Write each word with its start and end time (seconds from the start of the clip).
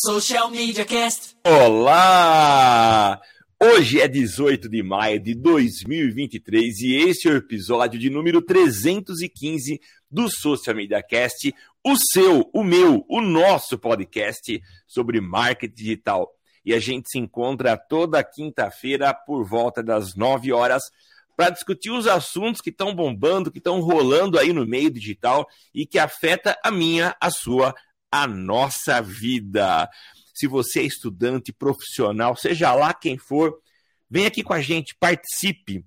Social 0.00 0.48
Media 0.48 0.84
Cast. 0.84 1.34
Olá! 1.44 3.20
Hoje 3.60 4.00
é 4.00 4.06
18 4.06 4.68
de 4.68 4.80
maio 4.80 5.18
de 5.18 5.34
2023 5.34 6.82
e 6.82 6.94
este 7.08 7.26
é 7.26 7.32
o 7.32 7.36
episódio 7.38 7.98
de 7.98 8.08
número 8.08 8.40
315 8.40 9.80
do 10.08 10.30
Social 10.30 10.76
Media 10.76 11.02
Cast, 11.02 11.52
o 11.84 11.96
seu, 12.12 12.48
o 12.54 12.62
meu, 12.62 13.04
o 13.08 13.20
nosso 13.20 13.76
podcast 13.76 14.62
sobre 14.86 15.20
marketing 15.20 15.74
digital. 15.74 16.32
E 16.64 16.72
a 16.72 16.78
gente 16.78 17.10
se 17.10 17.18
encontra 17.18 17.76
toda 17.76 18.22
quinta-feira 18.22 19.12
por 19.12 19.44
volta 19.44 19.82
das 19.82 20.14
9 20.14 20.52
horas 20.52 20.84
para 21.36 21.50
discutir 21.50 21.90
os 21.90 22.06
assuntos 22.06 22.60
que 22.60 22.70
estão 22.70 22.94
bombando, 22.94 23.50
que 23.50 23.58
estão 23.58 23.80
rolando 23.80 24.38
aí 24.38 24.52
no 24.52 24.64
meio 24.64 24.90
digital 24.92 25.48
e 25.74 25.84
que 25.84 25.98
afeta 25.98 26.56
a 26.64 26.70
minha, 26.70 27.16
a 27.20 27.30
sua, 27.30 27.74
a 28.10 28.26
nossa 28.26 29.00
vida. 29.00 29.88
Se 30.34 30.46
você 30.46 30.80
é 30.80 30.84
estudante, 30.84 31.52
profissional, 31.52 32.36
seja 32.36 32.74
lá 32.74 32.94
quem 32.94 33.18
for, 33.18 33.58
vem 34.10 34.26
aqui 34.26 34.42
com 34.42 34.52
a 34.52 34.60
gente, 34.60 34.94
participe, 34.98 35.84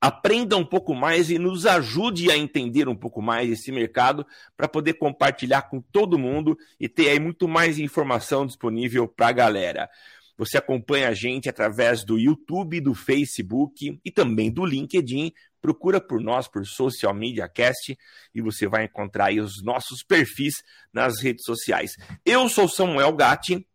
aprenda 0.00 0.56
um 0.56 0.64
pouco 0.64 0.94
mais 0.94 1.30
e 1.30 1.38
nos 1.38 1.64
ajude 1.64 2.30
a 2.30 2.36
entender 2.36 2.88
um 2.88 2.96
pouco 2.96 3.22
mais 3.22 3.50
esse 3.50 3.72
mercado 3.72 4.26
para 4.56 4.68
poder 4.68 4.94
compartilhar 4.94 5.62
com 5.62 5.80
todo 5.80 6.18
mundo 6.18 6.58
e 6.78 6.88
ter 6.88 7.08
aí 7.08 7.18
muito 7.18 7.48
mais 7.48 7.78
informação 7.78 8.46
disponível 8.46 9.08
para 9.08 9.28
a 9.28 9.32
galera. 9.32 9.90
Você 10.36 10.58
acompanha 10.58 11.08
a 11.08 11.14
gente 11.14 11.48
através 11.48 12.04
do 12.04 12.18
YouTube, 12.18 12.80
do 12.80 12.94
Facebook 12.94 14.00
e 14.04 14.10
também 14.10 14.50
do 14.50 14.64
LinkedIn. 14.64 15.32
Procura 15.60 16.00
por 16.00 16.20
nós 16.20 16.48
por 16.48 16.66
Social 16.66 17.14
Media 17.14 17.48
Cast 17.48 17.96
e 18.34 18.42
você 18.42 18.66
vai 18.66 18.84
encontrar 18.84 19.26
aí 19.26 19.40
os 19.40 19.62
nossos 19.62 20.02
perfis 20.02 20.54
nas 20.92 21.22
redes 21.22 21.44
sociais. 21.44 21.92
Eu 22.24 22.48
sou 22.48 22.68
Samuel 22.68 23.12
Gatti, 23.12 23.66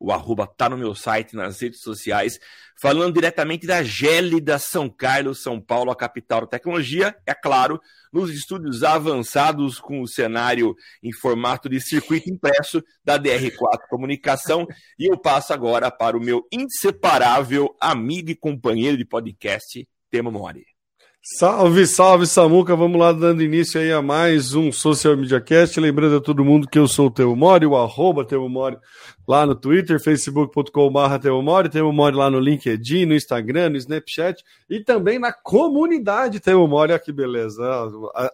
o 0.00 0.10
arroba 0.10 0.46
tá 0.46 0.68
no 0.68 0.78
meu 0.78 0.94
site, 0.94 1.36
nas 1.36 1.60
redes 1.60 1.82
sociais, 1.82 2.40
falando 2.80 3.14
diretamente 3.14 3.66
da 3.66 3.82
gélida 3.82 4.58
São 4.58 4.88
Carlos, 4.88 5.42
São 5.42 5.60
Paulo, 5.60 5.90
a 5.90 5.96
capital 5.96 6.40
da 6.40 6.46
tecnologia, 6.46 7.14
é 7.26 7.34
claro, 7.34 7.78
nos 8.10 8.30
estúdios 8.30 8.82
avançados 8.82 9.78
com 9.78 10.00
o 10.00 10.08
cenário 10.08 10.74
em 11.02 11.12
formato 11.12 11.68
de 11.68 11.78
circuito 11.80 12.30
impresso 12.30 12.82
da 13.04 13.18
DR4 13.18 13.88
Comunicação, 13.90 14.66
e 14.98 15.04
eu 15.12 15.18
passo 15.18 15.52
agora 15.52 15.90
para 15.90 16.16
o 16.16 16.20
meu 16.20 16.48
inseparável 16.50 17.76
amigo 17.78 18.30
e 18.30 18.34
companheiro 18.34 18.96
de 18.96 19.04
podcast, 19.04 19.86
Temo 20.10 20.32
Mori. 20.32 20.79
Salve, 21.22 21.86
salve 21.86 22.26
Samuca, 22.26 22.74
vamos 22.74 22.98
lá 22.98 23.12
dando 23.12 23.42
início 23.42 23.78
aí 23.78 23.92
a 23.92 24.00
mais 24.00 24.54
um 24.54 24.72
Social 24.72 25.14
Media 25.18 25.38
Cast, 25.38 25.78
lembrando 25.78 26.16
a 26.16 26.20
todo 26.20 26.42
mundo 26.42 26.66
que 26.66 26.78
eu 26.78 26.88
sou 26.88 27.08
o 27.08 27.10
Temo 27.10 27.36
Mori, 27.36 27.66
o 27.66 27.76
arroba 27.76 28.24
Temo 28.24 28.48
Mori 28.48 28.78
lá 29.28 29.44
no 29.44 29.54
Twitter, 29.54 30.00
facebook.com.br 30.00 31.18
Temo 31.20 31.42
Mori, 31.42 31.68
Temo 31.68 31.92
Mori 31.92 32.16
lá 32.16 32.30
no 32.30 32.40
LinkedIn, 32.40 33.04
no 33.04 33.14
Instagram, 33.14 33.68
no 33.68 33.76
Snapchat 33.76 34.42
e 34.68 34.82
também 34.82 35.18
na 35.18 35.30
comunidade 35.30 36.40
Temo 36.40 36.66
Mori, 36.66 36.92
olha 36.92 36.98
que 36.98 37.12
beleza, 37.12 37.62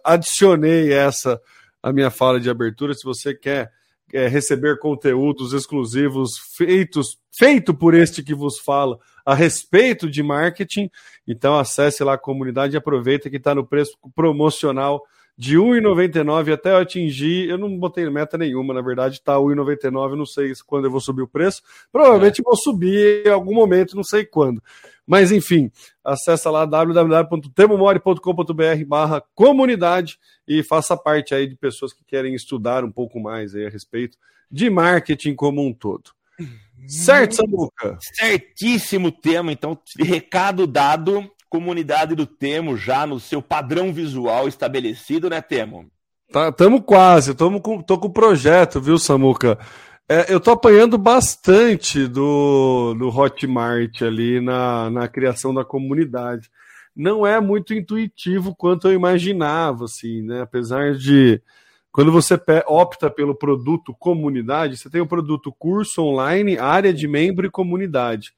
adicionei 0.01 0.93
essa 0.93 1.41
a 1.83 1.91
minha 1.91 2.09
fala 2.09 2.39
de 2.39 2.49
abertura, 2.49 2.93
se 2.93 3.03
você 3.03 3.35
quer 3.35 3.69
é, 4.13 4.29
receber 4.29 4.79
conteúdos 4.79 5.51
exclusivos 5.51 6.37
feitos 6.55 7.17
feito 7.37 7.73
por 7.73 7.93
este 7.93 8.23
que 8.23 8.33
vos 8.33 8.57
fala 8.57 8.97
a 9.27 9.35
respeito 9.35 10.09
de 10.09 10.23
marketing. 10.23 10.89
Então 11.27 11.59
acesse 11.59 12.01
lá 12.01 12.13
a 12.13 12.17
comunidade 12.17 12.75
e 12.75 12.77
aproveita 12.77 13.29
que 13.29 13.35
está 13.35 13.53
no 13.53 13.67
preço 13.67 13.91
promocional 14.15 15.03
de 15.37 15.57
R$ 15.57 15.81
1,99 15.81 16.53
até 16.53 16.71
eu 16.71 16.77
atingir. 16.77 17.49
Eu 17.49 17.57
não 17.57 17.77
botei 17.77 18.09
meta 18.09 18.37
nenhuma, 18.37 18.73
na 18.73 18.81
verdade, 18.81 19.15
está 19.15 19.33
R$ 19.33 19.43
1,99. 19.43 20.15
Não 20.15 20.25
sei 20.25 20.53
quando 20.65 20.85
eu 20.85 20.91
vou 20.91 21.01
subir 21.01 21.23
o 21.23 21.27
preço. 21.27 21.61
Provavelmente 21.91 22.39
é. 22.39 22.43
vou 22.43 22.55
subir 22.55 23.27
em 23.27 23.29
algum 23.29 23.53
momento, 23.53 23.97
não 23.97 24.03
sei 24.03 24.23
quando. 24.23 24.63
Mas 25.05 25.29
enfim, 25.29 25.69
acessa 26.05 26.49
lá 26.49 26.63
www.temomore.com.br 26.63 28.85
barra 28.87 29.21
comunidade 29.35 30.17
e 30.47 30.63
faça 30.63 30.95
parte 30.95 31.35
aí 31.35 31.47
de 31.47 31.57
pessoas 31.57 31.91
que 31.91 32.05
querem 32.05 32.33
estudar 32.33 32.85
um 32.85 32.91
pouco 32.91 33.19
mais 33.19 33.53
aí 33.53 33.65
a 33.65 33.69
respeito 33.69 34.17
de 34.49 34.69
marketing 34.69 35.35
como 35.35 35.61
um 35.61 35.73
todo. 35.73 36.15
Certo, 36.87 37.35
Samuca? 37.35 37.97
Certíssimo 37.99 39.11
tema, 39.11 39.51
então, 39.51 39.77
recado 39.99 40.65
dado, 40.65 41.29
comunidade 41.49 42.15
do 42.15 42.25
Temo 42.25 42.77
já 42.77 43.05
no 43.05 43.19
seu 43.19 43.41
padrão 43.41 43.91
visual 43.91 44.47
estabelecido, 44.47 45.29
né, 45.29 45.41
Temo? 45.41 45.89
Tá, 46.31 46.51
tamo 46.51 46.81
quase, 46.81 47.33
tamo 47.33 47.61
com, 47.61 47.81
tô 47.81 47.97
com 47.97 48.07
o 48.07 48.13
projeto, 48.13 48.81
viu, 48.81 48.97
Samuca? 48.97 49.57
É, 50.09 50.33
eu 50.33 50.39
tô 50.39 50.51
apanhando 50.51 50.97
bastante 50.97 52.07
do, 52.07 52.93
do 52.93 53.09
Hotmart 53.09 54.01
ali 54.01 54.39
na, 54.39 54.89
na 54.89 55.07
criação 55.07 55.53
da 55.53 55.65
comunidade. 55.65 56.49
Não 56.95 57.27
é 57.27 57.39
muito 57.41 57.73
intuitivo 57.73 58.55
quanto 58.55 58.87
eu 58.87 58.93
imaginava, 58.93 59.85
assim, 59.85 60.21
né? 60.21 60.41
Apesar 60.41 60.95
de 60.95 61.41
quando 61.97 62.11
você 62.11 62.39
opta 62.67 63.09
pelo 63.09 63.33
produto 63.33 63.91
comunidade, 63.91 64.77
você 64.77 64.87
tem 64.87 65.01
o 65.01 65.07
produto 65.07 65.51
curso 65.51 66.03
online, 66.03 66.55
área 66.55 66.93
de 66.93 67.07
membro 67.07 67.47
e 67.47 67.49
comunidade. 67.49 68.35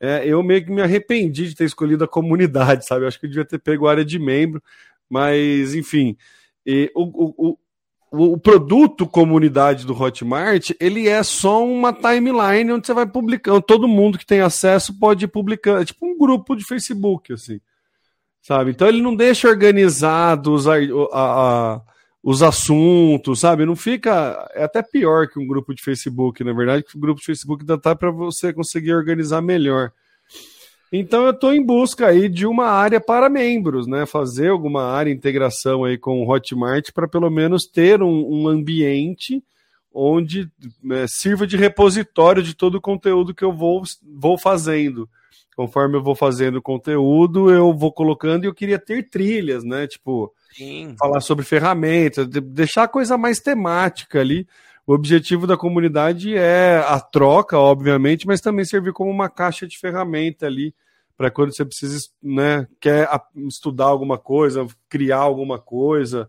É, 0.00 0.26
eu 0.26 0.42
meio 0.42 0.64
que 0.64 0.72
me 0.72 0.80
arrependi 0.80 1.50
de 1.50 1.54
ter 1.54 1.66
escolhido 1.66 2.04
a 2.04 2.08
comunidade, 2.08 2.86
sabe? 2.88 3.04
Eu 3.04 3.08
acho 3.08 3.20
que 3.20 3.26
eu 3.26 3.28
devia 3.28 3.44
ter 3.44 3.58
pego 3.58 3.86
a 3.86 3.90
área 3.90 4.06
de 4.06 4.18
membro, 4.18 4.62
mas 5.06 5.74
enfim. 5.74 6.16
E 6.64 6.90
o, 6.94 7.50
o, 7.50 7.58
o 8.10 8.38
produto 8.38 9.06
comunidade 9.06 9.84
do 9.84 9.92
Hotmart, 9.92 10.70
ele 10.80 11.06
é 11.06 11.22
só 11.22 11.62
uma 11.62 11.92
timeline 11.92 12.72
onde 12.72 12.86
você 12.86 12.94
vai 12.94 13.04
publicando. 13.04 13.60
Todo 13.60 13.86
mundo 13.86 14.16
que 14.16 14.24
tem 14.24 14.40
acesso 14.40 14.98
pode 14.98 15.26
ir 15.26 15.28
publicando. 15.28 15.82
É 15.82 15.84
tipo 15.84 16.06
um 16.06 16.16
grupo 16.16 16.56
de 16.56 16.64
Facebook, 16.64 17.34
assim. 17.34 17.60
Sabe? 18.40 18.70
Então 18.70 18.88
ele 18.88 19.02
não 19.02 19.14
deixa 19.14 19.46
organizados 19.46 20.66
a, 20.66 20.76
a, 20.76 20.78
a, 21.12 21.82
os 22.24 22.42
assuntos, 22.42 23.40
sabe? 23.40 23.66
Não 23.66 23.76
fica. 23.76 24.50
É 24.54 24.64
até 24.64 24.82
pior 24.82 25.28
que 25.28 25.38
um 25.38 25.46
grupo 25.46 25.74
de 25.74 25.82
Facebook, 25.82 26.42
na 26.42 26.54
verdade, 26.54 26.82
que 26.82 26.96
o 26.96 27.00
grupo 27.00 27.20
de 27.20 27.26
Facebook 27.26 27.62
ainda 27.62 27.76
tá 27.76 27.94
para 27.94 28.10
você 28.10 28.50
conseguir 28.50 28.94
organizar 28.94 29.42
melhor. 29.42 29.92
Então 30.90 31.24
eu 31.24 31.32
estou 31.32 31.52
em 31.52 31.62
busca 31.62 32.06
aí 32.06 32.28
de 32.30 32.46
uma 32.46 32.66
área 32.66 32.98
para 32.98 33.28
membros, 33.28 33.86
né? 33.86 34.06
Fazer 34.06 34.48
alguma 34.48 34.84
área 34.84 35.12
integração 35.12 35.84
aí 35.84 35.98
com 35.98 36.22
o 36.22 36.30
Hotmart 36.30 36.92
para 36.94 37.06
pelo 37.06 37.28
menos 37.28 37.66
ter 37.66 38.02
um, 38.02 38.26
um 38.26 38.48
ambiente 38.48 39.44
onde 39.92 40.50
né, 40.82 41.06
sirva 41.06 41.46
de 41.46 41.56
repositório 41.56 42.42
de 42.42 42.54
todo 42.54 42.76
o 42.76 42.80
conteúdo 42.80 43.34
que 43.34 43.44
eu 43.44 43.52
vou, 43.52 43.82
vou 44.02 44.38
fazendo. 44.38 45.08
Conforme 45.56 45.96
eu 45.96 46.02
vou 46.02 46.14
fazendo 46.14 46.60
conteúdo, 46.60 47.50
eu 47.50 47.72
vou 47.72 47.92
colocando 47.92 48.44
e 48.44 48.46
eu 48.46 48.54
queria 48.54 48.78
ter 48.78 49.08
trilhas, 49.08 49.62
né? 49.64 49.86
Tipo, 49.86 50.32
Sim. 50.52 50.94
falar 50.98 51.20
sobre 51.20 51.44
ferramentas, 51.44 52.26
deixar 52.28 52.84
a 52.84 52.88
coisa 52.88 53.16
mais 53.16 53.38
temática 53.38 54.20
ali. 54.20 54.46
O 54.86 54.92
objetivo 54.92 55.46
da 55.46 55.56
comunidade 55.56 56.36
é 56.36 56.76
a 56.86 57.00
troca, 57.00 57.58
obviamente, 57.58 58.26
mas 58.26 58.40
também 58.40 58.64
servir 58.64 58.92
como 58.92 59.10
uma 59.10 59.30
caixa 59.30 59.66
de 59.66 59.78
ferramenta 59.78 60.46
ali 60.46 60.74
para 61.16 61.30
quando 61.30 61.54
você 61.54 61.64
precisa, 61.64 61.98
né, 62.22 62.66
quer 62.80 63.08
estudar 63.48 63.86
alguma 63.86 64.18
coisa, 64.18 64.66
criar 64.88 65.18
alguma 65.18 65.58
coisa, 65.58 66.28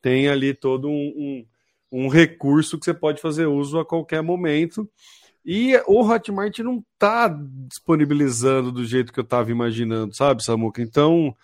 tem 0.00 0.28
ali 0.28 0.54
todo 0.54 0.88
um, 0.88 1.44
um, 1.92 2.04
um 2.04 2.08
recurso 2.08 2.78
que 2.78 2.84
você 2.84 2.94
pode 2.94 3.20
fazer 3.20 3.46
uso 3.46 3.78
a 3.78 3.84
qualquer 3.84 4.22
momento. 4.22 4.88
E 5.44 5.76
o 5.86 6.02
Hotmart 6.02 6.58
não 6.60 6.84
está 6.94 7.28
disponibilizando 7.68 8.70
do 8.70 8.84
jeito 8.84 9.12
que 9.12 9.18
eu 9.18 9.24
estava 9.24 9.50
imaginando, 9.50 10.14
sabe, 10.14 10.44
Samuca? 10.44 10.80
Então, 10.80 11.34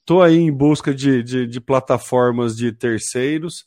estou 0.00 0.22
aí 0.22 0.36
em 0.36 0.52
busca 0.52 0.94
de, 0.94 1.22
de, 1.22 1.46
de, 1.46 1.60
plataformas 1.60 2.56
de 2.56 2.70
terceiros. 2.70 3.66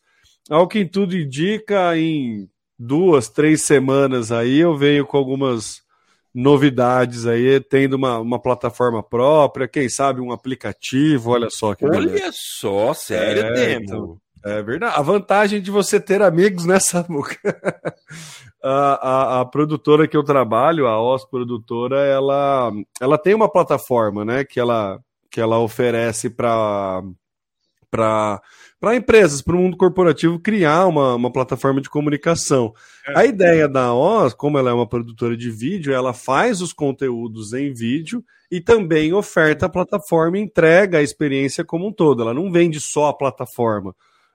Ao 0.49 0.67
que 0.67 0.85
tudo 0.85 1.17
indica, 1.17 1.97
em 1.97 2.49
duas, 2.79 3.29
três 3.29 3.63
semanas 3.63 4.31
aí 4.31 4.57
eu 4.57 4.75
venho 4.75 5.05
com 5.05 5.17
algumas 5.17 5.81
novidades 6.33 7.27
aí, 7.27 7.59
tendo 7.59 7.95
uma, 7.95 8.17
uma 8.19 8.41
plataforma 8.41 9.03
própria, 9.03 9.67
quem 9.67 9.89
sabe 9.89 10.21
um 10.21 10.31
aplicativo, 10.31 11.31
olha 11.31 11.49
só 11.49 11.75
que 11.75 11.85
Olha 11.85 12.07
beleza. 12.07 12.31
só, 12.33 12.93
sério, 12.93 13.43
é, 13.43 13.53
Demo. 13.53 13.83
Então, 13.83 14.17
é 14.43 14.61
verdade. 14.63 14.95
A 14.97 15.01
vantagem 15.01 15.61
de 15.61 15.69
você 15.69 15.99
ter 15.99 16.21
amigos 16.21 16.65
nessa 16.65 17.05
a, 18.63 19.39
a, 19.39 19.41
a, 19.41 19.45
produtora 19.45 20.07
que 20.07 20.15
eu 20.15 20.23
trabalho, 20.23 20.87
a 20.87 21.01
OS 21.01 21.25
Produtora, 21.25 21.99
ela, 21.99 22.71
ela 22.99 23.17
tem 23.17 23.33
uma 23.33 23.51
plataforma, 23.51 24.23
né, 24.23 24.43
que 24.43 24.59
ela, 24.59 24.99
que 25.29 25.41
ela 25.41 25.59
oferece 25.59 26.29
para 26.29 27.03
para 27.91 28.95
empresas, 28.95 29.41
para 29.41 29.53
o 29.53 29.59
mundo 29.59 29.75
corporativo 29.75 30.39
criar 30.39 30.87
uma, 30.87 31.15
uma 31.15 31.31
plataforma 31.31 31.81
de 31.81 31.89
comunicação. 31.89 32.73
É. 33.05 33.19
A 33.19 33.25
ideia 33.25 33.67
da 33.67 33.93
OZ, 33.93 34.33
como 34.33 34.57
ela 34.57 34.69
é 34.69 34.73
uma 34.73 34.87
produtora 34.87 35.35
de 35.35 35.51
vídeo, 35.51 35.93
ela 35.93 36.13
faz 36.13 36.61
os 36.61 36.71
conteúdos 36.71 37.51
em 37.51 37.73
vídeo 37.73 38.23
e 38.49 38.61
também 38.61 39.13
oferta 39.13 39.65
a 39.65 39.69
plataforma 39.69 40.37
e 40.37 40.41
entrega 40.41 40.99
a 40.99 41.03
experiência 41.03 41.65
como 41.65 41.85
um 41.85 41.91
todo. 41.91 42.21
Ela 42.21 42.33
não 42.33 42.49
vende 42.49 42.79
só 42.79 43.07
a 43.07 43.13
plataforma. 43.13 43.93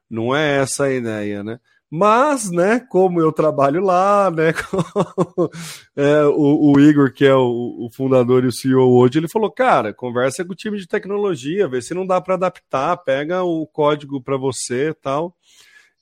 Não 0.09 0.37
é 0.37 0.59
essa 0.59 0.85
a 0.85 0.93
ideia, 0.93 1.43
né? 1.43 1.59
Mas, 1.91 2.51
né, 2.51 2.81
como 2.81 3.21
eu 3.21 3.33
trabalho 3.33 3.81
lá, 3.81 4.29
né, 4.31 4.53
é, 5.95 6.25
o, 6.25 6.73
o, 6.73 6.81
Igor, 6.81 7.13
que 7.13 7.25
é 7.25 7.35
o, 7.35 7.87
o, 7.87 7.89
fundador 7.95 8.43
e 8.45 8.49
o 8.49 8.53
CEO 8.53 8.91
hoje, 8.91 9.19
ele 9.19 9.29
falou, 9.29 9.51
cara, 9.51 9.95
conversa 9.95 10.45
com 10.45 10.53
o 10.53 10.57
time 10.57 10.79
de 10.79 10.89
tecnologia, 10.89 11.69
vê 11.69 11.81
se 11.81 11.95
não 11.95 12.05
dá 12.05 12.21
para 12.21 12.35
adaptar, 12.35 12.97
pega 12.99 13.45
o 13.45 13.67
código 13.69 14.21
para 14.21 14.37
você 14.37 14.93
tal. 15.01 15.37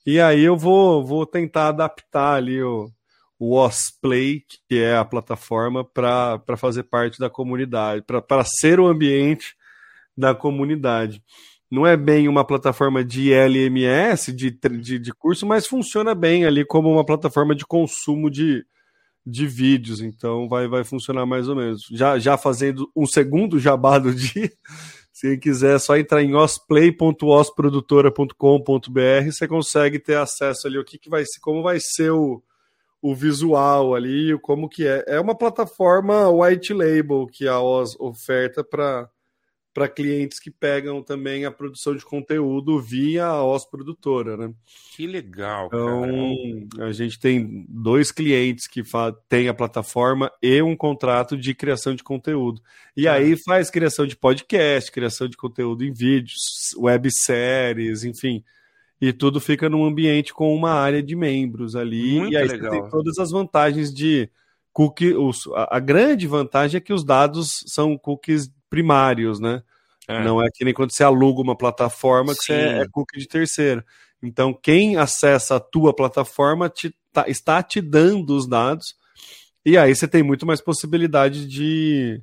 E 0.05 0.19
aí 0.19 0.43
eu 0.43 0.57
vou, 0.57 1.05
vou 1.05 1.25
tentar 1.25 1.69
adaptar 1.69 2.35
ali 2.35 2.61
o, 2.63 2.89
o 3.39 3.55
Osplay, 3.55 4.43
que 4.67 4.79
é 4.79 4.97
a 4.97 5.05
plataforma, 5.05 5.83
para 5.85 6.57
fazer 6.57 6.83
parte 6.83 7.19
da 7.19 7.29
comunidade, 7.29 8.03
para 8.03 8.43
ser 8.43 8.79
o 8.79 8.87
ambiente 8.87 9.55
da 10.17 10.33
comunidade 10.33 11.21
não 11.69 11.85
é 11.85 11.97
bem 11.97 12.27
uma 12.27 12.45
plataforma 12.45 13.03
de 13.03 13.33
LMS, 13.33 14.31
de, 14.31 14.51
de, 14.51 14.99
de, 14.99 15.13
curso, 15.13 15.45
mas 15.45 15.67
funciona 15.67 16.13
bem 16.13 16.45
ali 16.45 16.65
como 16.65 16.91
uma 16.91 17.05
plataforma 17.05 17.55
de 17.55 17.65
consumo 17.65 18.29
de, 18.29 18.65
de 19.25 19.47
vídeos. 19.47 20.01
Então 20.01 20.47
vai, 20.47 20.67
vai 20.67 20.83
funcionar 20.83 21.25
mais 21.25 21.49
ou 21.49 21.55
menos. 21.55 21.87
Já, 21.91 22.19
já 22.19 22.37
fazendo 22.37 22.89
um 22.95 23.05
segundo 23.05 23.59
jabá 23.59 23.97
do 23.97 24.13
dia, 24.17 24.51
se 25.11 25.37
quiser, 25.37 25.75
é 25.75 25.79
só 25.79 25.97
entrar 25.97 26.21
em 26.21 26.35
osplay.osprodutora.com.br, 26.35 29.31
você 29.31 29.47
consegue 29.47 29.97
ter 29.97 30.17
acesso 30.17 30.67
ali 30.67 30.77
o 30.77 30.83
que, 30.83 30.99
que 30.99 31.09
vai 31.09 31.25
ser, 31.25 31.39
como 31.39 31.63
vai 31.63 31.79
ser 31.79 32.11
o, 32.11 32.43
o 33.01 33.15
visual 33.15 33.95
ali, 33.95 34.37
como 34.39 34.67
que 34.67 34.85
é. 34.85 35.05
É 35.07 35.17
uma 35.19 35.33
plataforma 35.33 36.29
white 36.29 36.73
label 36.73 37.25
que 37.27 37.47
a 37.47 37.61
OS 37.61 37.95
oferta 37.99 38.61
para 38.63 39.09
para 39.75 39.89
clientes 39.89 40.39
que 40.39 40.49
pegam 40.49 41.03
também 41.03 41.43
a 41.43 41.51
produção 41.51 41.93
de 41.93 42.05
conteúdo 42.05 42.79
via 42.79 43.25
a 43.25 43.43
OS 43.43 43.65
produtora, 43.65 44.37
né? 44.37 44.53
Que 44.95 45.05
legal, 45.05 45.67
então, 45.67 46.01
cara. 46.73 46.87
a 46.87 46.93
gente 46.93 47.19
tem 47.19 47.65
dois 47.67 48.09
clientes 48.09 48.67
que 48.67 48.81
têm 49.27 49.49
a 49.49 49.53
plataforma 49.53 50.31
e 50.41 50.61
um 50.61 50.77
contrato 50.77 51.35
de 51.35 51.53
criação 51.53 51.93
de 51.93 52.05
conteúdo. 52.05 52.61
E 52.95 53.05
ah. 53.05 53.15
aí 53.15 53.35
faz 53.35 53.69
criação 53.69 54.07
de 54.07 54.15
podcast, 54.15 54.89
criação 54.89 55.27
de 55.27 55.35
conteúdo 55.35 55.83
em 55.83 55.91
vídeos, 55.91 56.73
webséries, 56.77 58.05
enfim. 58.05 58.45
E 59.01 59.11
tudo 59.11 59.41
fica 59.41 59.67
num 59.67 59.83
ambiente 59.83 60.33
com 60.33 60.55
uma 60.55 60.71
área 60.71 61.03
de 61.03 61.17
membros 61.17 61.75
ali. 61.75 62.17
Muito 62.17 62.31
e 62.31 62.37
aí 62.37 62.47
legal. 62.47 62.71
você 62.71 62.79
tem 62.79 62.89
todas 62.89 63.19
as 63.19 63.29
vantagens 63.29 63.93
de 63.93 64.29
cookie. 64.71 65.13
Os, 65.13 65.47
a, 65.47 65.75
a 65.75 65.79
grande 65.81 66.25
vantagem 66.27 66.77
é 66.77 66.81
que 66.81 66.93
os 66.93 67.03
dados 67.03 67.61
são 67.67 67.97
cookies 67.97 68.49
primários, 68.75 69.39
né? 69.39 69.63
É. 70.07 70.23
Não 70.23 70.41
é 70.41 70.49
que 70.53 70.65
nem 70.65 70.73
quando 70.73 70.91
você 70.91 71.03
aluga 71.03 71.41
uma 71.41 71.57
plataforma 71.57 72.33
que 72.33 72.43
você 72.43 72.53
é, 72.53 72.81
é 72.81 72.85
cookie 72.91 73.19
de 73.19 73.27
terceiro. 73.27 73.83
Então, 74.21 74.53
quem 74.53 74.97
acessa 74.97 75.55
a 75.55 75.59
tua 75.59 75.95
plataforma 75.95 76.69
te, 76.69 76.93
tá, 77.13 77.25
está 77.27 77.63
te 77.63 77.79
dando 77.79 78.35
os 78.35 78.47
dados, 78.47 78.95
e 79.65 79.77
aí 79.77 79.95
você 79.95 80.07
tem 80.07 80.21
muito 80.21 80.45
mais 80.45 80.61
possibilidade 80.61 81.47
de, 81.47 82.21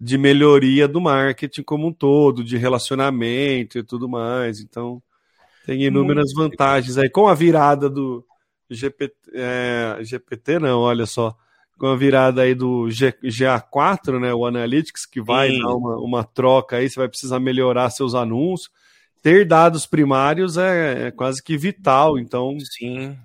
de 0.00 0.18
melhoria 0.18 0.88
do 0.88 1.00
marketing 1.00 1.62
como 1.62 1.86
um 1.86 1.92
todo, 1.92 2.42
de 2.42 2.56
relacionamento 2.56 3.78
e 3.78 3.84
tudo 3.84 4.08
mais. 4.08 4.60
Então, 4.60 5.00
tem 5.64 5.84
inúmeras 5.84 6.32
muito 6.34 6.50
vantagens 6.50 6.98
aí. 6.98 7.08
Com 7.08 7.26
a 7.26 7.34
virada 7.34 7.88
do 7.88 8.24
GPT, 8.68 9.14
é, 9.32 9.98
GPT 10.02 10.58
não, 10.58 10.80
olha 10.80 11.06
só, 11.06 11.34
com 11.78 11.86
a 11.86 11.96
virada 11.96 12.42
aí 12.42 12.54
do 12.54 12.90
G, 12.90 13.12
GA4, 13.22 14.20
né, 14.20 14.32
o 14.32 14.46
Analytics, 14.46 15.06
que 15.06 15.20
vai 15.20 15.50
Sim. 15.50 15.60
dar 15.60 15.74
uma, 15.74 15.96
uma 15.96 16.24
troca 16.24 16.76
aí, 16.76 16.88
você 16.88 16.98
vai 16.98 17.08
precisar 17.08 17.40
melhorar 17.40 17.90
seus 17.90 18.14
anúncios. 18.14 18.70
Ter 19.22 19.46
dados 19.46 19.86
primários 19.86 20.56
é, 20.56 21.06
é 21.06 21.10
quase 21.10 21.42
que 21.42 21.56
vital, 21.56 22.18
então. 22.18 22.56
Sim. 22.60 23.16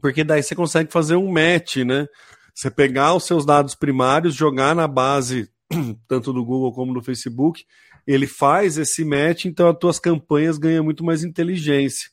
Porque 0.00 0.24
daí 0.24 0.42
você 0.42 0.54
consegue 0.54 0.92
fazer 0.92 1.16
um 1.16 1.30
match, 1.30 1.78
né? 1.78 2.06
Você 2.54 2.70
pegar 2.70 3.14
os 3.14 3.24
seus 3.24 3.46
dados 3.46 3.74
primários, 3.74 4.34
jogar 4.34 4.74
na 4.74 4.88
base, 4.88 5.48
tanto 6.08 6.32
do 6.32 6.44
Google 6.44 6.72
como 6.72 6.92
do 6.92 7.02
Facebook, 7.02 7.64
ele 8.06 8.26
faz 8.26 8.78
esse 8.78 9.04
match, 9.04 9.44
então 9.44 9.68
as 9.68 9.78
tuas 9.78 9.98
campanhas 10.00 10.58
ganham 10.58 10.82
muito 10.82 11.04
mais 11.04 11.22
inteligência. 11.22 12.10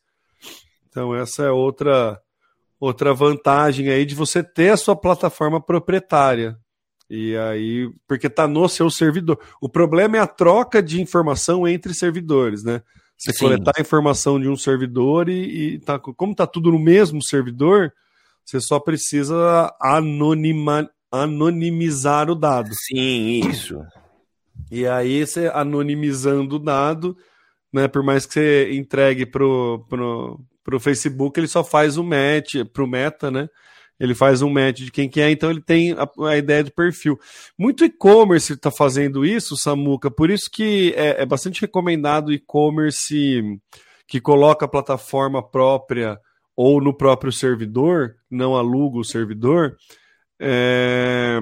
Então 0.88 1.16
essa 1.16 1.44
é 1.44 1.50
outra 1.50 2.22
outra 2.86 3.14
vantagem 3.14 3.90
aí 3.90 4.06
de 4.06 4.16
você 4.16 4.44
ter 4.44 4.70
a 4.70 4.78
sua 4.78 4.96
plataforma 4.96 5.62
proprietária. 5.62 6.58
E 7.10 7.38
aí, 7.38 7.90
porque 8.08 8.28
está 8.28 8.48
no 8.48 8.68
seu 8.68 8.90
servidor. 8.90 9.40
O 9.62 9.70
problema 9.70 10.18
é 10.18 10.20
a 10.20 10.28
troca 10.28 10.82
de 10.82 11.02
informação 11.02 11.68
entre 11.68 11.94
servidores, 11.94 12.64
né? 12.64 12.82
Você 13.18 13.32
Sim. 13.32 13.46
coletar 13.46 13.74
a 13.78 13.82
informação 13.82 14.40
de 14.40 14.50
um 14.50 14.58
servidor 14.58 15.30
e, 15.30 15.76
e 15.76 15.80
tá, 15.80 16.00
como 16.00 16.32
está 16.32 16.46
tudo 16.46 16.72
no 16.72 16.80
mesmo 16.80 17.24
servidor, 17.24 17.94
você 18.44 18.60
só 18.60 18.80
precisa 18.80 19.74
anonima, 19.80 20.90
anonimizar 21.12 22.30
o 22.30 22.36
dado. 22.36 22.70
Sim, 22.74 23.48
isso. 23.50 23.80
E 24.70 24.86
aí, 24.86 25.26
você 25.26 25.48
anonimizando 25.54 26.56
o 26.56 26.60
dado, 26.60 27.16
né, 27.72 27.88
por 27.88 28.04
mais 28.04 28.26
que 28.26 28.34
você 28.34 28.74
entregue 28.74 29.26
pro, 29.26 29.86
pro, 29.88 30.40
para 30.66 30.76
o 30.76 30.80
Facebook, 30.80 31.40
ele 31.40 31.48
só 31.48 31.64
faz 31.64 31.96
o 31.96 32.04
match, 32.04 32.56
para 32.74 32.84
o 32.84 32.88
meta, 32.88 33.30
né? 33.30 33.48
Ele 33.98 34.16
faz 34.16 34.42
um 34.42 34.50
match 34.50 34.80
de 34.80 34.92
quem 34.92 35.08
que 35.08 35.22
é, 35.22 35.32
então 35.32 35.50
ele 35.50 35.62
tem 35.62 35.94
a, 35.94 36.10
a 36.28 36.38
ideia 36.38 36.64
do 36.64 36.72
perfil. 36.72 37.18
Muito 37.58 37.86
e-commerce 37.86 38.52
está 38.52 38.70
fazendo 38.72 39.24
isso, 39.24 39.56
Samuca, 39.56 40.12
por 40.12 40.30
isso 40.30 40.50
que 40.52 40.94
é, 40.98 41.22
é 41.22 41.26
bastante 41.26 41.62
recomendado 41.62 42.34
e-commerce 42.34 43.42
que 44.08 44.20
coloca 44.20 44.66
a 44.66 44.70
plataforma 44.70 45.42
própria 45.42 46.20
ou 46.58 46.82
no 46.82 46.94
próprio 46.96 47.32
servidor, 47.32 48.16
não 48.30 48.56
aluga 48.56 48.98
o 48.98 49.04
servidor, 49.04 49.76
é, 50.40 51.40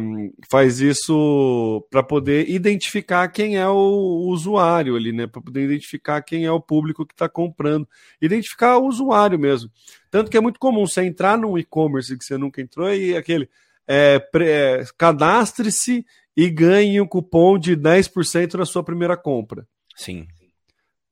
faz 0.50 0.80
isso 0.80 1.86
para 1.90 2.04
poder 2.04 2.50
identificar 2.50 3.28
quem 3.28 3.58
é 3.58 3.68
o 3.68 4.26
usuário 4.28 4.96
ali, 4.96 5.12
né? 5.12 5.26
Para 5.26 5.42
poder 5.42 5.64
identificar 5.64 6.22
quem 6.22 6.46
é 6.46 6.52
o 6.52 6.62
público 6.62 7.06
que 7.06 7.14
está 7.14 7.28
comprando, 7.28 7.88
identificar 8.22 8.78
o 8.78 8.88
usuário 8.88 9.40
mesmo. 9.40 9.72
Tanto 10.12 10.30
que 10.30 10.38
é 10.38 10.42
muito 10.42 10.60
comum 10.60 10.86
você 10.86 11.04
entrar 11.04 11.38
num 11.38 11.58
e-commerce 11.58 12.18
que 12.18 12.24
você 12.24 12.38
nunca 12.38 12.62
entrou 12.62 12.94
e 12.94 13.16
aquele 13.16 13.50
é, 13.88 14.22
é, 14.36 14.84
cadastre-se 14.98 16.06
e 16.36 16.50
ganhe 16.50 17.02
um 17.02 17.08
cupom 17.08 17.58
de 17.58 17.76
10% 17.76 18.54
na 18.56 18.66
sua 18.66 18.84
primeira 18.84 19.18
compra. 19.18 19.68
Sim 19.96 20.28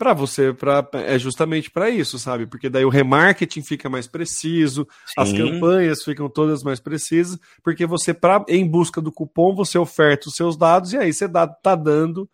para 0.02 0.16
você, 0.16 0.52
pra, 0.52 0.84
é 0.94 1.20
justamente 1.20 1.70
para 1.70 1.88
isso, 1.88 2.18
sabe? 2.18 2.48
Porque 2.48 2.70
daí 2.70 2.84
o 2.84 2.90
remarketing 2.90 3.62
fica 3.62 3.88
mais 3.88 4.08
preciso, 4.08 4.88
Sim. 5.06 5.14
as 5.16 5.32
campanhas 5.32 6.04
ficam 6.04 6.28
todas 6.28 6.64
mais 6.64 6.80
precisas, 6.80 7.38
porque 7.62 7.86
você, 7.86 8.12
pra, 8.12 8.44
em 8.48 8.68
busca 8.68 9.00
do 9.00 9.12
cupom, 9.12 9.54
você 9.54 9.78
oferta 9.78 10.28
os 10.28 10.34
seus 10.34 10.58
dados 10.58 10.92
e 10.92 10.98
aí 10.98 11.14
você 11.14 11.28
dá, 11.28 11.46
tá 11.46 11.76
dando 11.76 12.28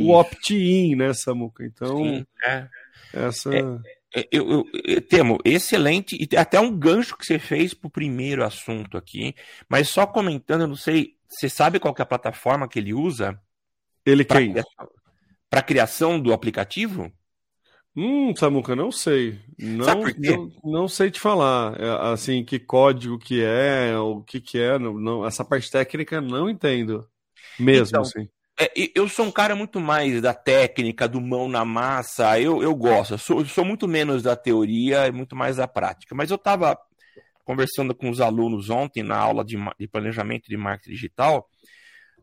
o 0.00 0.12
opt-in, 0.12 0.96
né, 0.96 1.12
Samuca? 1.12 1.62
Então, 1.62 1.98
Sim, 1.98 2.26
é. 2.42 2.68
essa. 3.12 3.54
É, 3.54 3.60
é, 4.20 4.28
eu, 4.32 4.50
eu, 4.50 4.66
eu, 4.82 5.02
temo, 5.02 5.38
excelente, 5.44 6.16
e 6.18 6.34
até 6.38 6.58
um 6.58 6.74
gancho 6.74 7.18
que 7.18 7.26
você 7.26 7.38
fez 7.38 7.74
para 7.74 7.88
o 7.88 7.90
primeiro 7.90 8.42
assunto 8.42 8.96
aqui, 8.96 9.34
mas 9.68 9.90
só 9.90 10.06
comentando, 10.06 10.62
eu 10.62 10.68
não 10.68 10.76
sei, 10.76 11.16
você 11.28 11.50
sabe 11.50 11.78
qual 11.78 11.94
é 11.98 12.00
a 12.00 12.06
plataforma 12.06 12.66
que 12.66 12.78
ele 12.78 12.94
usa? 12.94 13.38
Ele 14.06 14.24
quem? 14.24 14.54
Para 15.54 15.60
a 15.60 15.62
criação 15.62 16.18
do 16.18 16.32
aplicativo? 16.32 17.12
Hum, 17.94 18.34
Samuca, 18.34 18.74
não 18.74 18.90
sei. 18.90 19.38
Não, 19.56 20.02
não, 20.18 20.52
não, 20.64 20.88
sei 20.88 21.12
te 21.12 21.20
falar. 21.20 21.80
É, 21.80 22.12
assim, 22.12 22.44
que 22.44 22.58
código 22.58 23.16
que 23.20 23.40
é, 23.40 23.96
o 23.96 24.20
que 24.20 24.40
que 24.40 24.58
é. 24.58 24.76
Não, 24.80 24.94
não, 24.94 25.24
essa 25.24 25.44
parte 25.44 25.70
técnica 25.70 26.20
não 26.20 26.50
entendo. 26.50 27.08
Mesmo, 27.56 27.86
então, 27.86 28.02
assim. 28.02 28.28
É, 28.58 28.72
eu 28.96 29.08
sou 29.08 29.26
um 29.26 29.30
cara 29.30 29.54
muito 29.54 29.78
mais 29.78 30.20
da 30.20 30.34
técnica, 30.34 31.06
do 31.06 31.20
mão 31.20 31.48
na 31.48 31.64
massa. 31.64 32.40
Eu, 32.40 32.60
eu 32.60 32.74
gosto. 32.74 33.14
Eu 33.14 33.18
sou, 33.18 33.38
eu 33.38 33.46
sou 33.46 33.64
muito 33.64 33.86
menos 33.86 34.24
da 34.24 34.34
teoria 34.34 35.06
e 35.06 35.12
muito 35.12 35.36
mais 35.36 35.58
da 35.58 35.68
prática. 35.68 36.16
Mas 36.16 36.30
eu 36.32 36.36
estava 36.36 36.76
conversando 37.44 37.94
com 37.94 38.10
os 38.10 38.20
alunos 38.20 38.70
ontem 38.70 39.04
na 39.04 39.16
aula 39.16 39.44
de, 39.44 39.56
de 39.78 39.86
planejamento 39.86 40.48
de 40.48 40.56
marketing 40.56 40.90
digital 40.90 41.48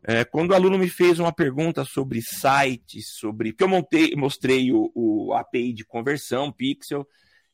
é, 0.04 0.24
quando 0.24 0.50
o 0.50 0.54
aluno 0.54 0.78
me 0.78 0.88
fez 0.88 1.18
uma 1.18 1.32
pergunta 1.32 1.84
sobre 1.84 2.20
sites, 2.20 3.14
sobre. 3.18 3.52
Porque 3.52 3.64
eu 3.64 3.68
montei, 3.68 4.14
mostrei 4.16 4.72
o, 4.72 4.90
o 4.94 5.32
API 5.32 5.72
de 5.72 5.84
conversão, 5.84 6.50
Pixel, 6.50 7.06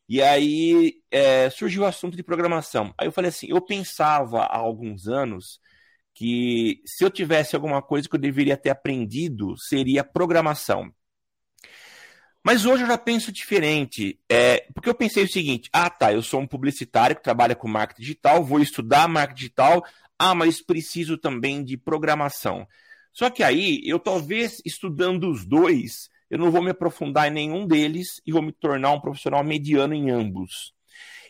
e 0.08 0.22
aí 0.22 1.02
é, 1.10 1.50
surgiu 1.50 1.82
o 1.82 1.86
assunto 1.86 2.16
de 2.16 2.22
programação. 2.22 2.94
Aí 2.96 3.06
eu 3.06 3.12
falei 3.12 3.28
assim: 3.28 3.48
eu 3.50 3.60
pensava 3.60 4.44
há 4.44 4.56
alguns 4.56 5.06
anos 5.06 5.60
que 6.14 6.80
se 6.86 7.04
eu 7.04 7.10
tivesse 7.10 7.54
alguma 7.54 7.82
coisa 7.82 8.08
que 8.08 8.16
eu 8.16 8.20
deveria 8.20 8.56
ter 8.56 8.70
aprendido, 8.70 9.54
seria 9.58 10.02
programação. 10.02 10.90
Mas 12.42 12.64
hoje 12.64 12.82
eu 12.84 12.86
já 12.86 12.96
penso 12.96 13.30
diferente, 13.30 14.18
é, 14.28 14.66
porque 14.72 14.88
eu 14.88 14.94
pensei 14.94 15.24
o 15.24 15.28
seguinte: 15.28 15.68
ah, 15.70 15.90
tá, 15.90 16.14
eu 16.14 16.22
sou 16.22 16.40
um 16.40 16.46
publicitário 16.46 17.14
que 17.14 17.22
trabalha 17.22 17.54
com 17.54 17.68
marketing 17.68 18.00
digital, 18.00 18.42
vou 18.42 18.60
estudar 18.60 19.06
marketing 19.06 19.38
digital, 19.38 19.84
ah, 20.18 20.34
mas 20.34 20.60
preciso 20.60 21.16
também 21.16 21.62
de 21.62 21.76
programação. 21.76 22.66
Só 23.12 23.30
que 23.30 23.42
aí, 23.42 23.80
eu 23.84 23.98
talvez 23.98 24.60
estudando 24.64 25.30
os 25.30 25.44
dois, 25.44 26.08
eu 26.30 26.38
não 26.38 26.50
vou 26.50 26.62
me 26.62 26.70
aprofundar 26.70 27.28
em 27.28 27.34
nenhum 27.34 27.66
deles 27.66 28.20
e 28.26 28.32
vou 28.32 28.42
me 28.42 28.52
tornar 28.52 28.92
um 28.92 29.00
profissional 29.00 29.42
mediano 29.44 29.94
em 29.94 30.10
ambos. 30.10 30.72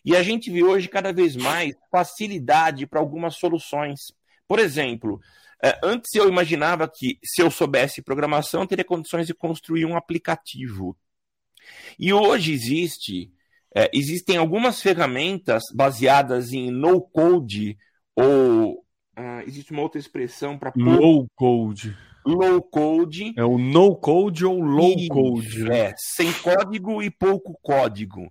E 0.05 0.17
a 0.17 0.23
gente 0.23 0.51
vê 0.51 0.63
hoje 0.63 0.89
cada 0.89 1.13
vez 1.13 1.37
mais 1.37 1.75
facilidade 1.91 2.87
para 2.87 3.01
algumas 3.01 3.37
soluções. 3.37 4.13
Por 4.47 4.59
exemplo, 4.59 5.21
é, 5.63 5.79
antes 5.83 6.15
eu 6.15 6.29
imaginava 6.29 6.89
que 6.89 7.19
se 7.23 7.43
eu 7.43 7.51
soubesse 7.51 8.03
programação, 8.03 8.63
eu 8.63 8.67
teria 8.67 8.85
condições 8.85 9.27
de 9.27 9.35
construir 9.35 9.85
um 9.85 9.97
aplicativo. 9.97 10.97
E 11.99 12.13
hoje 12.13 12.53
existe, 12.53 13.31
é, 13.75 13.91
existem 13.93 14.37
algumas 14.37 14.81
ferramentas 14.81 15.65
baseadas 15.75 16.53
em 16.53 16.71
no 16.71 17.01
code 17.01 17.77
ou 18.19 18.85
uh, 19.17 19.41
existe 19.47 19.71
uma 19.71 19.83
outra 19.83 20.01
expressão 20.01 20.59
para 20.59 20.73
low 20.77 21.29
code. 21.37 21.97
Low 22.27 22.61
code. 22.63 23.33
É 23.37 23.45
o 23.45 23.57
no 23.57 23.95
code 23.95 24.45
ou 24.45 24.61
low 24.61 24.95
code. 25.09 25.65
Né? 25.65 25.79
É, 25.79 25.95
sem 25.97 26.33
código 26.33 27.01
e 27.01 27.11
pouco 27.11 27.57
código. 27.63 28.31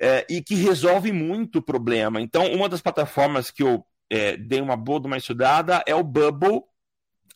É, 0.00 0.24
e 0.30 0.40
que 0.42 0.54
resolve 0.54 1.12
muito 1.12 1.58
o 1.58 1.62
problema. 1.62 2.20
Então, 2.20 2.52
uma 2.52 2.68
das 2.68 2.80
plataformas 2.80 3.50
que 3.50 3.62
eu 3.62 3.84
é, 4.08 4.36
dei 4.36 4.60
uma 4.60 4.76
boa 4.76 5.00
de 5.00 5.06
uma 5.06 5.18
estudada 5.18 5.82
é 5.86 5.94
o 5.94 6.04
Bubble. 6.04 6.62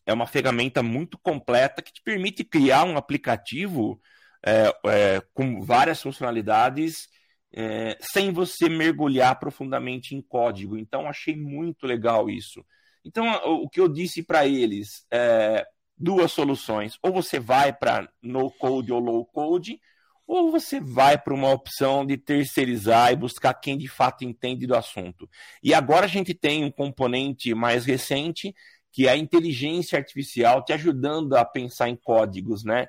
É 0.07 0.13
uma 0.13 0.27
ferramenta 0.27 0.83
muito 0.83 1.19
completa 1.19 1.83
que 1.83 1.93
te 1.93 2.03
permite 2.03 2.45
criar 2.45 2.85
um 2.85 2.97
aplicativo 2.97 4.01
é, 4.47 4.73
é, 4.87 5.23
com 5.33 5.61
várias 5.63 6.01
funcionalidades 6.01 7.09
é, 7.57 7.97
sem 8.01 8.33
você 8.33 8.69
mergulhar 8.69 9.39
profundamente 9.39 10.15
em 10.15 10.21
código. 10.21 10.77
Então, 10.77 11.09
achei 11.09 11.37
muito 11.37 11.87
legal 11.87 12.29
isso. 12.29 12.65
Então, 13.05 13.33
o 13.45 13.69
que 13.69 13.81
eu 13.81 13.89
disse 13.89 14.23
para 14.23 14.47
eles 14.47 15.07
é 15.11 15.65
duas 15.97 16.33
soluções: 16.33 16.99
ou 17.03 17.13
você 17.13 17.39
vai 17.39 17.73
para 17.73 18.09
no 18.21 18.51
code 18.51 18.93
ou 18.93 18.99
low 18.99 19.25
code, 19.25 19.81
ou 20.27 20.51
você 20.51 20.81
vai 20.81 21.17
para 21.17 21.35
uma 21.35 21.53
opção 21.53 22.05
de 22.05 22.17
terceirizar 22.17 23.13
e 23.13 23.17
buscar 23.17 23.55
quem 23.55 23.79
de 23.79 23.87
fato 23.89 24.25
entende 24.25 24.67
do 24.67 24.75
assunto. 24.75 25.29
E 25.63 25.73
agora 25.73 26.07
a 26.07 26.09
gente 26.09 26.35
tem 26.35 26.65
um 26.65 26.71
componente 26.71 27.55
mais 27.55 27.85
recente, 27.85 28.55
que 28.91 29.07
é 29.07 29.11
a 29.11 29.17
inteligência 29.17 29.99
artificial 29.99 30.65
te 30.65 30.73
ajudando 30.73 31.35
a 31.35 31.45
pensar 31.45 31.89
em 31.89 31.97
códigos, 31.97 32.65
né? 32.65 32.87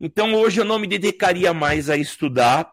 Então 0.00 0.34
hoje 0.34 0.60
eu 0.60 0.64
não 0.64 0.78
me 0.78 0.86
dedicaria 0.86 1.52
mais 1.52 1.90
a 1.90 1.96
estudar 1.96 2.72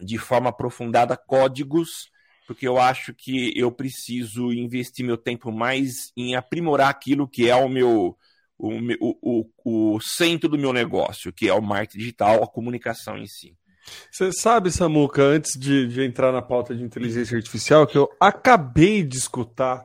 de 0.00 0.18
forma 0.18 0.50
aprofundada 0.50 1.16
códigos, 1.16 2.10
porque 2.46 2.66
eu 2.66 2.78
acho 2.78 3.14
que 3.14 3.52
eu 3.56 3.70
preciso 3.70 4.52
investir 4.52 5.04
meu 5.04 5.16
tempo 5.16 5.50
mais 5.52 6.12
em 6.16 6.34
aprimorar 6.34 6.88
aquilo 6.88 7.28
que 7.28 7.48
é 7.48 7.54
o 7.54 7.68
meu 7.68 8.16
o, 8.58 9.48
o, 9.64 9.94
o, 9.94 10.00
centro 10.00 10.48
do 10.48 10.58
meu 10.58 10.72
negócio, 10.72 11.32
que 11.32 11.48
é 11.48 11.54
o 11.54 11.60
marketing 11.60 11.98
digital, 11.98 12.44
a 12.44 12.46
comunicação 12.46 13.18
em 13.18 13.26
si. 13.26 13.56
Você 14.10 14.30
sabe, 14.32 14.70
Samuca, 14.70 15.20
antes 15.22 15.58
de, 15.58 15.88
de 15.88 16.02
entrar 16.04 16.30
na 16.30 16.40
pauta 16.40 16.72
de 16.72 16.84
inteligência 16.84 17.36
artificial, 17.36 17.86
que 17.86 17.98
eu 17.98 18.08
acabei 18.20 19.02
de 19.02 19.16
escutar 19.16 19.84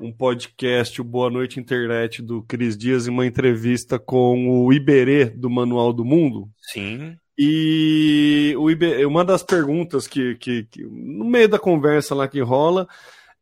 um 0.00 0.10
podcast, 0.10 1.00
o 1.00 1.04
Boa 1.04 1.30
Noite 1.30 1.60
Internet, 1.60 2.22
do 2.22 2.42
Cris 2.42 2.76
Dias, 2.76 3.06
em 3.06 3.10
uma 3.10 3.26
entrevista 3.26 3.98
com 3.98 4.48
o 4.48 4.72
Iberê, 4.72 5.26
do 5.26 5.50
Manual 5.50 5.92
do 5.92 6.04
Mundo. 6.04 6.48
Sim. 6.72 7.16
E 7.36 8.54
o 8.58 8.70
Iberê, 8.70 9.04
uma 9.04 9.24
das 9.24 9.42
perguntas 9.42 10.06
que, 10.06 10.36
que, 10.36 10.64
que, 10.70 10.82
no 10.84 11.24
meio 11.24 11.48
da 11.48 11.58
conversa 11.58 12.14
lá 12.14 12.28
que 12.28 12.40
rola, 12.40 12.88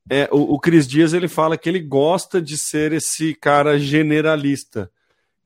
é, 0.09 0.29
o, 0.33 0.55
o 0.55 0.59
Cris 0.59 0.87
Dias 0.87 1.13
ele 1.13 1.29
fala 1.29 1.59
que 1.59 1.69
ele 1.69 1.81
gosta 1.81 2.41
de 2.41 2.57
ser 2.57 2.93
esse 2.93 3.35
cara 3.35 3.79
generalista, 3.79 4.91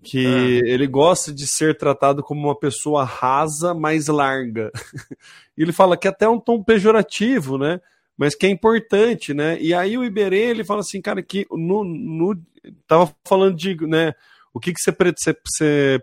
que 0.02 0.26
ah. 0.26 0.68
ele 0.68 0.86
gosta 0.86 1.32
de 1.32 1.46
ser 1.46 1.76
tratado 1.76 2.22
como 2.22 2.46
uma 2.46 2.58
pessoa 2.58 3.04
rasa, 3.04 3.74
mais 3.74 4.06
larga. 4.06 4.70
e 5.58 5.62
ele 5.62 5.72
fala 5.72 5.96
que 5.96 6.06
até 6.06 6.26
é 6.26 6.28
um 6.28 6.38
tom 6.38 6.62
pejorativo, 6.62 7.58
né? 7.58 7.80
Mas 8.16 8.34
que 8.34 8.46
é 8.46 8.48
importante, 8.48 9.34
né? 9.34 9.60
E 9.60 9.74
aí 9.74 9.98
o 9.98 10.04
Iberê 10.04 10.50
ele 10.50 10.64
fala 10.64 10.80
assim, 10.80 11.02
cara, 11.02 11.20
que 11.20 11.46
no, 11.50 11.84
no 11.84 12.40
tava 12.86 13.12
falando 13.24 13.56
de, 13.56 13.76
né? 13.86 14.14
O 14.54 14.60
que 14.60 14.72
que 14.72 14.80
você, 14.80 14.90
você, 14.90 15.36
você 15.44 16.02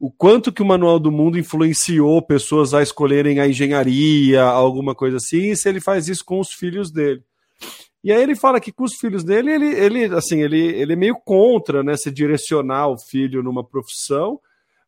o 0.00 0.10
quanto 0.10 0.52
que 0.52 0.62
o 0.62 0.66
Manual 0.66 0.98
do 0.98 1.10
Mundo 1.10 1.38
influenciou 1.38 2.22
pessoas 2.22 2.72
a 2.72 2.82
escolherem 2.82 3.40
a 3.40 3.48
engenharia, 3.48 4.42
alguma 4.42 4.94
coisa 4.94 5.16
assim, 5.16 5.50
e 5.50 5.56
se 5.56 5.68
ele 5.68 5.80
faz 5.80 6.08
isso 6.08 6.24
com 6.24 6.38
os 6.38 6.52
filhos 6.52 6.90
dele. 6.90 7.22
E 8.02 8.12
aí 8.12 8.22
ele 8.22 8.36
fala 8.36 8.60
que 8.60 8.70
com 8.70 8.84
os 8.84 8.94
filhos 8.94 9.24
dele, 9.24 9.50
ele, 9.50 9.66
ele 9.66 10.04
assim, 10.14 10.40
ele, 10.40 10.60
ele 10.60 10.92
é 10.92 10.96
meio 10.96 11.16
contra, 11.16 11.82
né, 11.82 11.96
se 11.96 12.10
direcionar 12.12 12.88
o 12.88 12.98
filho 12.98 13.42
numa 13.42 13.64
profissão, 13.64 14.40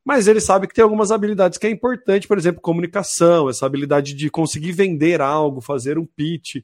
mas 0.05 0.29
ele 0.29 0.41
sabe 0.41 0.69
que 0.69 0.75
tem 0.75 0.85
algumas 0.85 1.11
habilidades 1.11 1.59
que 1.59 1.67
é 1.67 1.71
importante, 1.71 2.29
por 2.29 2.39
exemplo, 2.39 2.61
comunicação, 2.61 3.49
essa 3.51 3.67
habilidade 3.67 4.15
de 4.15 4.31
conseguir 4.31 4.73
vender 4.73 5.21
algo, 5.21 5.61
fazer 5.61 5.99
um 5.99 6.07
pitch 6.07 6.57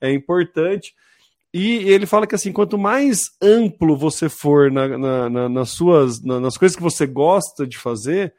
é 0.00 0.12
importante. 0.12 0.94
E 1.52 1.88
ele 1.90 2.06
fala 2.06 2.26
que 2.26 2.34
assim, 2.34 2.50
quanto 2.50 2.78
mais 2.78 3.30
amplo 3.42 3.96
você 3.96 4.28
for 4.28 4.70
na, 4.70 4.88
na, 4.96 5.30
na, 5.30 5.48
nas 5.48 5.70
suas, 5.70 6.22
nas 6.22 6.56
coisas 6.56 6.74
que 6.74 6.82
você 6.82 7.06
gosta 7.06 7.66
de 7.66 7.76
fazer, 7.76 8.34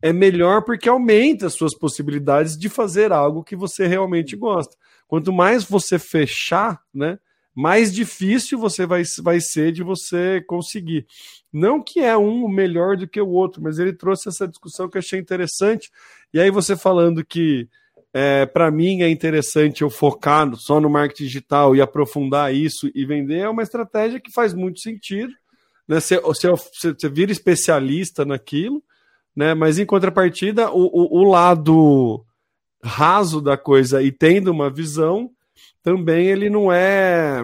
é 0.00 0.12
melhor 0.12 0.64
porque 0.64 0.88
aumenta 0.88 1.46
as 1.46 1.54
suas 1.54 1.76
possibilidades 1.76 2.56
de 2.56 2.68
fazer 2.68 3.12
algo 3.12 3.44
que 3.44 3.54
você 3.54 3.86
realmente 3.86 4.34
gosta. 4.34 4.74
Quanto 5.06 5.32
mais 5.32 5.64
você 5.64 5.98
fechar, 5.98 6.82
né, 6.92 7.18
mais 7.54 7.94
difícil 7.94 8.58
você 8.58 8.84
vai, 8.84 9.02
vai 9.22 9.40
ser 9.40 9.70
de 9.70 9.82
você 9.82 10.42
conseguir. 10.46 11.06
Não 11.52 11.82
que 11.82 12.00
é 12.00 12.16
um 12.16 12.48
melhor 12.48 12.96
do 12.96 13.06
que 13.06 13.20
o 13.20 13.28
outro, 13.28 13.62
mas 13.62 13.78
ele 13.78 13.92
trouxe 13.92 14.28
essa 14.28 14.48
discussão 14.48 14.88
que 14.88 14.96
eu 14.96 15.00
achei 15.00 15.20
interessante. 15.20 15.90
E 16.32 16.40
aí 16.40 16.50
você 16.50 16.76
falando 16.76 17.24
que 17.24 17.68
é, 18.16 18.46
para 18.46 18.70
mim 18.70 19.02
é 19.02 19.08
interessante 19.08 19.82
eu 19.82 19.90
focar 19.90 20.54
só 20.54 20.80
no 20.80 20.88
marketing 20.88 21.24
digital 21.24 21.74
e 21.74 21.80
aprofundar 21.80 22.54
isso 22.54 22.88
e 22.94 23.04
vender, 23.04 23.40
é 23.40 23.48
uma 23.48 23.64
estratégia 23.64 24.20
que 24.20 24.30
faz 24.30 24.54
muito 24.54 24.78
sentido. 24.78 25.34
Né? 25.88 25.98
Você, 25.98 26.20
você, 26.20 26.48
você 26.48 27.08
vira 27.08 27.32
especialista 27.32 28.24
naquilo, 28.24 28.80
né? 29.34 29.52
mas 29.52 29.80
em 29.80 29.84
contrapartida, 29.84 30.70
o, 30.70 30.84
o, 30.84 31.22
o 31.22 31.28
lado 31.28 32.24
raso 32.80 33.40
da 33.40 33.56
coisa 33.56 34.00
e 34.00 34.12
tendo 34.12 34.52
uma 34.52 34.70
visão, 34.70 35.28
também 35.82 36.28
ele 36.28 36.48
não 36.48 36.72
é 36.72 37.42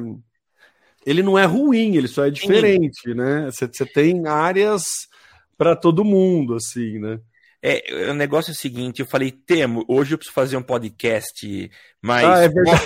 ele 1.05 1.23
não 1.23 1.37
é 1.37 1.47
ruim, 1.47 1.97
ele 1.97 2.07
só 2.07 2.27
é 2.27 2.31
diferente, 2.31 3.13
né? 3.15 3.51
Você, 3.51 3.67
você 3.67 3.87
tem 3.87 4.27
áreas 4.27 5.09
para 5.57 5.75
todo 5.75 6.05
mundo, 6.05 6.55
assim, 6.55 6.99
né? 6.99 7.19
É, 7.63 8.11
o 8.11 8.15
negócio 8.15 8.51
é 8.51 8.55
o 8.55 8.57
seguinte, 8.57 9.01
eu 9.01 9.07
falei, 9.07 9.31
Temo, 9.31 9.85
hoje 9.87 10.15
eu 10.15 10.19
preciso 10.19 10.35
fazer 10.35 10.57
um 10.57 10.63
podcast 10.63 11.71
mais. 12.01 12.27
Ah, 12.27 12.39
é 12.45 12.49
verdade. 12.49 12.81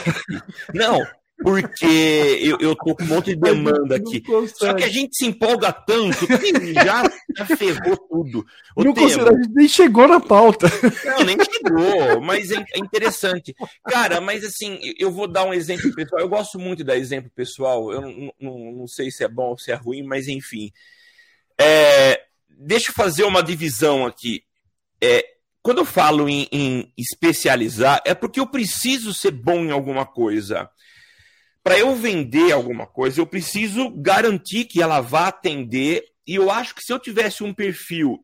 Não, 0.74 1.00
porque 1.44 2.40
eu, 2.42 2.58
eu 2.60 2.74
tô 2.74 2.94
com 2.94 3.02
um 3.02 3.06
monte 3.06 3.34
de 3.34 3.36
demanda 3.36 3.96
aqui. 3.96 4.22
Só 4.56 4.72
que 4.72 4.84
a 4.84 4.88
gente 4.88 5.16
se 5.16 5.26
empolga 5.26 5.72
tanto 5.72 6.26
que 6.26 6.72
já, 6.72 7.02
já 7.36 7.56
ferrou 7.56 7.96
tudo. 8.08 8.46
O 8.74 8.84
não 8.84 8.94
tema... 8.94 9.30
a 9.30 9.32
gente 9.34 9.52
nem 9.52 9.68
chegou 9.68 10.08
na 10.08 10.20
pauta. 10.20 10.66
Não, 11.04 11.24
nem 11.24 11.36
chegou, 11.38 12.20
mas 12.20 12.50
é, 12.50 12.56
é, 12.56 12.78
interessante. 12.78 13.54
Cara, 13.84 14.20
mas 14.20 14.44
assim, 14.44 14.80
eu 14.98 15.10
vou 15.10 15.26
dar 15.26 15.44
um 15.44 15.52
exemplo 15.52 15.92
pessoal. 15.94 16.20
Eu 16.20 16.28
gosto 16.28 16.58
muito 16.58 16.78
de 16.78 16.84
dar 16.84 16.96
exemplo 16.96 17.30
pessoal. 17.34 17.92
Eu 17.92 18.00
não, 18.00 18.32
não, 18.40 18.72
não 18.72 18.86
sei 18.86 19.10
se 19.10 19.22
é 19.24 19.28
bom 19.28 19.50
ou 19.50 19.58
se 19.58 19.70
é 19.70 19.74
ruim, 19.74 20.02
mas 20.02 20.28
enfim. 20.28 20.72
É, 21.60 22.22
deixa 22.48 22.90
eu 22.90 22.94
fazer 22.94 23.24
uma 23.24 23.42
divisão 23.42 24.06
aqui. 24.06 24.42
É, 25.02 25.24
quando 25.62 25.78
eu 25.78 25.84
falo 25.84 26.28
em, 26.28 26.48
em 26.52 26.92
especializar, 26.96 28.02
é 28.04 28.14
porque 28.14 28.40
eu 28.40 28.46
preciso 28.46 29.14
ser 29.14 29.30
bom 29.30 29.64
em 29.64 29.70
alguma 29.70 30.04
coisa 30.04 30.70
para 31.64 31.78
eu 31.78 31.96
vender 31.96 32.52
alguma 32.52 32.86
coisa, 32.86 33.18
eu 33.18 33.26
preciso 33.26 33.88
garantir 33.88 34.66
que 34.66 34.82
ela 34.82 35.00
vá 35.00 35.28
atender. 35.28 36.04
E 36.26 36.34
eu 36.34 36.50
acho 36.50 36.74
que 36.74 36.82
se 36.82 36.92
eu 36.92 36.98
tivesse 36.98 37.42
um 37.42 37.54
perfil 37.54 38.22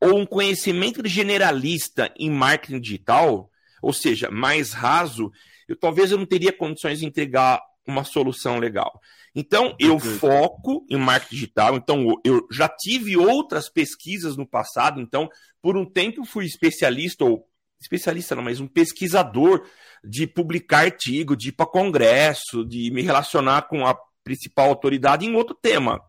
ou 0.00 0.18
um 0.18 0.26
conhecimento 0.26 1.06
generalista 1.06 2.12
em 2.18 2.28
marketing 2.28 2.80
digital, 2.80 3.48
ou 3.80 3.92
seja, 3.92 4.28
mais 4.28 4.72
raso, 4.72 5.30
eu 5.68 5.76
talvez 5.76 6.10
eu 6.10 6.18
não 6.18 6.26
teria 6.26 6.52
condições 6.52 6.98
de 6.98 7.06
entregar 7.06 7.62
uma 7.86 8.02
solução 8.02 8.58
legal. 8.58 9.00
Então, 9.34 9.74
eu 9.80 9.98
foco 9.98 10.86
em 10.88 10.96
marketing 10.96 11.34
digital. 11.34 11.76
Então, 11.76 12.06
eu 12.24 12.46
já 12.50 12.68
tive 12.68 13.16
outras 13.16 13.68
pesquisas 13.68 14.36
no 14.36 14.46
passado. 14.46 15.00
Então, 15.00 15.28
por 15.60 15.76
um 15.76 15.84
tempo 15.84 16.24
fui 16.24 16.46
especialista 16.46 17.24
ou 17.24 17.48
especialista 17.80 18.34
não, 18.34 18.42
mas 18.42 18.60
um 18.60 18.68
pesquisador 18.68 19.66
de 20.02 20.26
publicar 20.26 20.84
artigo, 20.84 21.36
de 21.36 21.48
ir 21.48 21.52
para 21.52 21.66
congresso, 21.66 22.64
de 22.64 22.90
me 22.90 23.02
relacionar 23.02 23.62
com 23.62 23.86
a 23.86 23.98
principal 24.22 24.68
autoridade 24.68 25.26
em 25.26 25.34
outro 25.34 25.54
tema. 25.54 26.00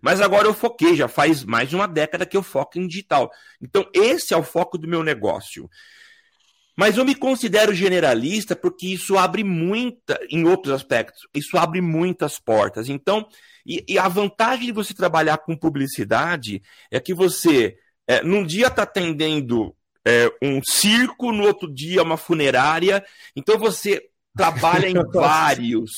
Mas 0.00 0.20
agora 0.20 0.48
eu 0.48 0.54
foquei, 0.54 0.96
já 0.96 1.08
faz 1.08 1.44
mais 1.44 1.68
de 1.68 1.76
uma 1.76 1.86
década 1.86 2.26
que 2.26 2.36
eu 2.36 2.42
foco 2.42 2.78
em 2.78 2.86
digital. 2.86 3.30
Então, 3.60 3.88
esse 3.94 4.32
é 4.32 4.36
o 4.36 4.42
foco 4.42 4.78
do 4.78 4.88
meu 4.88 5.02
negócio. 5.02 5.68
Mas 6.76 6.96
eu 6.96 7.04
me 7.04 7.14
considero 7.14 7.74
generalista 7.74 8.56
porque 8.56 8.86
isso 8.86 9.18
abre 9.18 9.44
muita, 9.44 10.18
em 10.30 10.44
outros 10.44 10.74
aspectos, 10.74 11.20
isso 11.34 11.58
abre 11.58 11.80
muitas 11.80 12.38
portas. 12.38 12.88
Então, 12.88 13.26
e, 13.66 13.84
e 13.88 13.98
a 13.98 14.08
vantagem 14.08 14.66
de 14.66 14.72
você 14.72 14.94
trabalhar 14.94 15.38
com 15.38 15.56
publicidade 15.56 16.62
é 16.90 16.98
que 16.98 17.14
você, 17.14 17.76
é, 18.06 18.22
num 18.22 18.44
dia 18.44 18.68
está 18.68 18.82
atendendo 18.82 19.74
é, 20.04 20.30
um 20.42 20.60
circo, 20.64 21.32
no 21.32 21.44
outro 21.44 21.72
dia 21.72 22.02
uma 22.02 22.16
funerária. 22.16 23.04
Então 23.36 23.58
você 23.58 24.02
trabalha 24.36 24.88
em 24.88 24.94
vários 25.12 25.90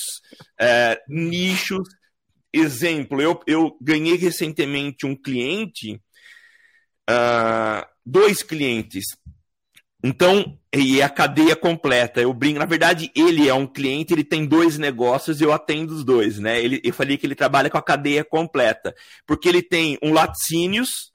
é, 0.58 1.00
nichos. 1.08 1.88
Exemplo, 2.52 3.20
eu, 3.20 3.40
eu 3.46 3.76
ganhei 3.80 4.16
recentemente 4.16 5.06
um 5.06 5.16
cliente, 5.16 6.00
uh, 7.10 7.84
dois 8.06 8.44
clientes. 8.44 9.06
Então, 10.06 10.58
e 10.70 11.00
é 11.00 11.02
a 11.02 11.08
cadeia 11.08 11.56
completa. 11.56 12.20
Eu 12.20 12.34
brinco, 12.34 12.58
na 12.58 12.66
verdade, 12.66 13.11
ele 13.16 13.49
é 13.49 13.54
um 13.54 13.66
cliente, 13.66 14.12
ele 14.12 14.23
tem 14.23 14.44
dois 14.44 14.76
negócios, 14.76 15.40
eu 15.40 15.50
atendo 15.50 15.94
os 15.94 16.04
dois, 16.04 16.38
né? 16.38 16.62
Ele, 16.62 16.78
eu 16.84 16.92
falei 16.92 17.16
que 17.16 17.26
ele 17.26 17.34
trabalha 17.34 17.70
com 17.70 17.78
a 17.78 17.82
cadeia 17.82 18.23
completa, 18.23 18.94
porque 19.26 19.49
ele 19.49 19.62
tem 19.62 19.99
um 20.02 20.12
laticínios, 20.12 21.11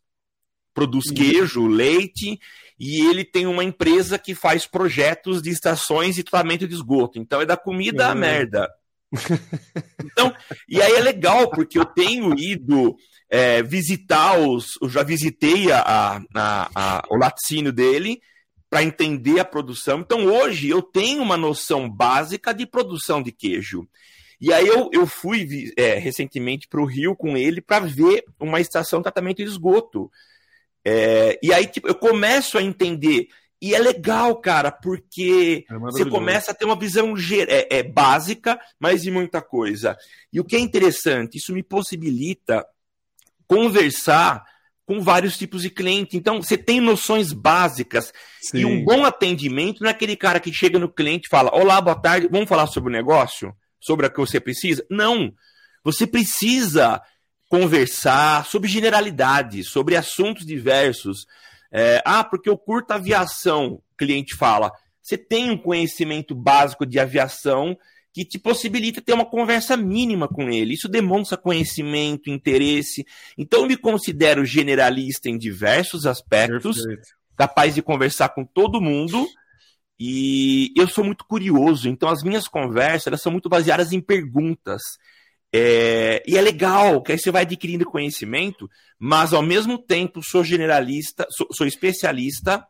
produz 0.73 1.05
uhum. 1.05 1.13
queijo, 1.13 1.67
leite, 1.67 2.39
e 2.79 3.05
ele 3.07 3.23
tem 3.23 3.45
uma 3.45 3.63
empresa 3.63 4.17
que 4.17 4.33
faz 4.33 4.65
projetos 4.65 5.39
de 5.39 5.51
estações 5.51 6.17
e 6.17 6.23
tratamento 6.23 6.67
de 6.67 6.73
esgoto. 6.73 7.19
Então 7.19 7.39
é 7.39 7.45
da 7.45 7.55
comida 7.55 8.07
à 8.07 8.13
uhum. 8.13 8.19
merda. 8.19 8.67
Então, 10.11 10.33
e 10.67 10.81
aí 10.81 10.93
é 10.93 11.01
legal, 11.01 11.49
porque 11.51 11.77
eu 11.77 11.85
tenho 11.85 12.37
ido 12.37 12.95
é, 13.29 13.61
visitar 13.61 14.37
os. 14.39 14.71
Eu 14.81 14.89
já 14.89 15.03
visitei 15.03 15.71
a, 15.71 16.19
a, 16.35 16.69
a, 16.75 17.03
o 17.09 17.15
laticínio 17.15 17.71
dele 17.71 18.19
para 18.69 18.83
entender 18.83 19.39
a 19.39 19.45
produção. 19.45 19.99
Então, 19.99 20.25
hoje 20.25 20.69
eu 20.69 20.81
tenho 20.81 21.21
uma 21.21 21.35
noção 21.35 21.89
básica 21.89 22.53
de 22.53 22.65
produção 22.65 23.21
de 23.21 23.31
queijo. 23.31 23.87
E 24.39 24.53
aí 24.53 24.67
eu, 24.67 24.89
eu 24.93 25.05
fui 25.05 25.73
é, 25.75 25.95
recentemente 25.95 26.67
para 26.67 26.79
o 26.79 26.85
Rio 26.85 27.15
com 27.15 27.35
ele 27.35 27.59
para 27.59 27.85
ver 27.85 28.23
uma 28.39 28.61
estação 28.61 28.99
de 28.99 29.03
tratamento 29.03 29.37
de 29.37 29.43
esgoto. 29.43 30.09
É, 30.85 31.37
e 31.43 31.51
aí, 31.51 31.67
tipo, 31.67 31.87
eu 31.87 31.95
começo 31.95 32.57
a 32.57 32.63
entender. 32.63 33.27
E 33.61 33.75
é 33.75 33.79
legal, 33.79 34.37
cara, 34.37 34.71
porque 34.71 35.65
é 35.69 35.77
você 35.77 36.05
começa 36.05 36.51
a 36.51 36.53
ter 36.53 36.63
uma 36.63 36.79
visão 36.79 37.13
é, 37.49 37.79
é, 37.79 37.83
básica, 37.83 38.57
mas 38.79 39.01
de 39.01 39.11
muita 39.11 39.41
coisa. 39.41 39.97
E 40.31 40.39
o 40.39 40.45
que 40.45 40.55
é 40.55 40.59
interessante, 40.59 41.37
isso 41.37 41.53
me 41.53 41.61
possibilita 41.61 42.65
conversar 43.45 44.45
com 44.89 45.01
vários 45.01 45.37
tipos 45.37 45.61
de 45.61 45.69
cliente. 45.69 46.17
Então, 46.17 46.41
você 46.41 46.57
tem 46.57 46.81
noções 46.81 47.31
básicas. 47.31 48.11
Sim. 48.41 48.57
E 48.57 48.65
um 48.65 48.83
bom 48.83 49.05
atendimento 49.05 49.81
não 49.81 49.87
é 49.87 49.91
aquele 49.91 50.15
cara 50.15 50.39
que 50.39 50.51
chega 50.51 50.79
no 50.79 50.91
cliente 50.91 51.27
e 51.27 51.29
fala: 51.29 51.51
Olá, 51.53 51.79
boa 51.79 51.95
tarde, 51.95 52.27
vamos 52.27 52.49
falar 52.49 52.65
sobre 52.65 52.89
o 52.89 52.91
negócio? 52.91 53.53
Sobre 53.79 54.07
o 54.07 54.11
que 54.11 54.17
você 54.17 54.39
precisa? 54.39 54.83
Não. 54.89 55.31
Você 55.83 56.07
precisa 56.07 56.99
conversar 57.47 58.43
sobre 58.47 58.67
generalidades, 58.67 59.69
sobre 59.69 59.95
assuntos 59.95 60.43
diversos. 60.43 61.27
É, 61.71 62.01
ah, 62.03 62.23
porque 62.23 62.49
eu 62.49 62.57
curto 62.57 62.89
aviação, 62.89 63.73
o 63.73 63.83
cliente 63.95 64.35
fala. 64.35 64.71
Você 65.03 65.19
tem 65.19 65.51
um 65.51 65.57
conhecimento 65.57 66.33
básico 66.33 66.83
de 66.83 66.99
aviação 66.99 67.77
que 68.13 68.25
te 68.25 68.39
possibilita 68.39 69.01
ter 69.01 69.13
uma 69.13 69.25
conversa 69.25 69.77
mínima 69.77 70.27
com 70.27 70.49
ele. 70.49 70.73
Isso 70.73 70.87
demonstra 70.87 71.37
conhecimento, 71.37 72.29
interesse. 72.29 73.05
Então, 73.37 73.61
eu 73.61 73.67
me 73.67 73.77
considero 73.77 74.45
generalista 74.45 75.29
em 75.29 75.37
diversos 75.37 76.05
aspectos, 76.05 76.77
Perfeito. 76.83 77.09
capaz 77.35 77.75
de 77.75 77.81
conversar 77.81 78.29
com 78.29 78.43
todo 78.43 78.81
mundo. 78.81 79.27
E 79.99 80.71
eu 80.77 80.87
sou 80.87 81.03
muito 81.03 81.25
curioso, 81.25 81.89
então 81.89 82.07
as 82.07 82.23
minhas 82.23 82.47
conversas 82.47 83.07
elas 83.07 83.21
são 83.21 83.31
muito 83.31 83.49
baseadas 83.49 83.91
em 83.91 83.99
perguntas. 83.99 84.81
É, 85.51 86.23
e 86.25 86.37
é 86.37 86.41
legal, 86.41 87.01
que 87.01 87.11
aí 87.11 87.19
você 87.19 87.31
vai 87.31 87.41
adquirindo 87.41 87.85
conhecimento, 87.85 88.69
mas 88.97 89.33
ao 89.33 89.41
mesmo 89.41 89.77
tempo 89.77 90.23
sou 90.23 90.43
generalista, 90.43 91.27
sou, 91.29 91.47
sou 91.51 91.67
especialista, 91.67 92.65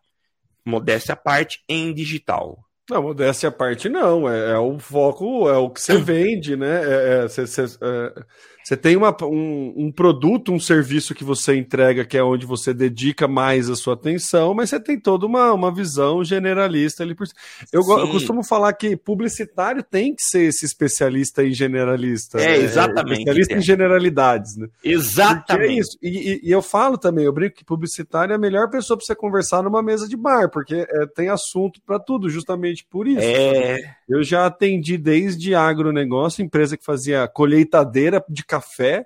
modéstia 0.66 1.14
à 1.14 1.16
parte, 1.16 1.64
em 1.70 1.94
digital. 1.94 2.58
Não, 2.90 3.04
modéstia 3.04 3.50
à 3.50 3.52
parte 3.52 3.88
não, 3.88 4.28
é, 4.28 4.52
é, 4.52 4.58
o 4.58 4.80
foco, 4.80 5.48
é 5.48 5.58
o 5.58 5.70
que 5.70 5.80
você 5.82 5.98
vende, 6.02 6.56
né? 6.56 7.22
É, 7.22 7.26
é, 7.26 7.28
cê, 7.28 7.46
cê, 7.46 7.64
é, 7.82 8.24
você 8.70 8.78
tem 8.78 8.96
uma, 8.96 9.18
um, 9.24 9.74
um, 9.76 9.92
produto, 9.92 10.54
um 10.54 10.60
serviço 10.60 11.16
que 11.16 11.24
você 11.24 11.56
entrega, 11.56 12.06
que 12.06 12.16
é 12.16 12.24
onde 12.24 12.46
você 12.46 12.72
dedica 12.72 13.28
mais 13.28 13.68
a 13.68 13.76
sua 13.76 13.96
atenção, 13.96 14.54
mas 14.54 14.70
você 14.70 14.80
tem 14.80 15.00
toda 15.00 15.26
uma, 15.26 15.52
uma 15.54 15.74
visão 15.74 16.24
generalista 16.24 17.02
ali 17.02 17.16
por 17.16 17.26
eu, 17.74 17.82
eu 17.82 18.08
costumo 18.10 18.44
falar 18.44 18.74
que 18.74 18.96
publicitário 18.96 19.82
tem 19.82 20.14
que 20.14 20.22
ser 20.22 20.44
esse 20.44 20.68
especialista 20.68 21.44
em 21.44 21.52
generalista. 21.52 22.40
É, 22.40 22.46
né? 22.46 22.58
exatamente. 22.58 23.22
Especialista 23.22 23.54
é. 23.56 23.58
em 23.58 23.62
generalidades, 23.62 24.56
né? 24.56 24.68
Exatamente. 24.84 25.72
É 25.72 25.74
isso. 25.74 25.98
E, 26.00 26.10
e, 26.10 26.50
e, 26.50 26.52
eu 26.52 26.62
falo 26.62 26.96
também, 26.96 27.26
eu 27.26 27.34
brinco 27.34 27.56
que 27.56 27.66
publicitário 27.66 28.34
é 28.34 28.36
a 28.36 28.40
melhor 28.40 28.70
pessoa 28.70 28.96
para 28.96 29.06
você 29.08 29.16
conversar 29.16 29.64
numa 29.64 29.82
mesa 29.82 30.08
de 30.08 30.16
bar, 30.16 30.48
porque 30.52 30.86
é, 30.88 31.08
tem 31.08 31.30
assunto 31.30 31.82
para 31.84 31.98
tudo, 31.98 32.30
justamente 32.30 32.86
por 32.88 33.08
isso. 33.08 33.20
É. 33.20 33.80
Eu 34.08 34.22
já 34.22 34.46
atendi 34.46 34.96
desde 34.96 35.56
agronegócio, 35.56 36.44
empresa 36.44 36.78
que 36.78 36.86
fazia 36.86 37.28
colheitadeira 37.28 38.24
de 38.30 38.46
café 38.46 38.59
café 38.60 39.06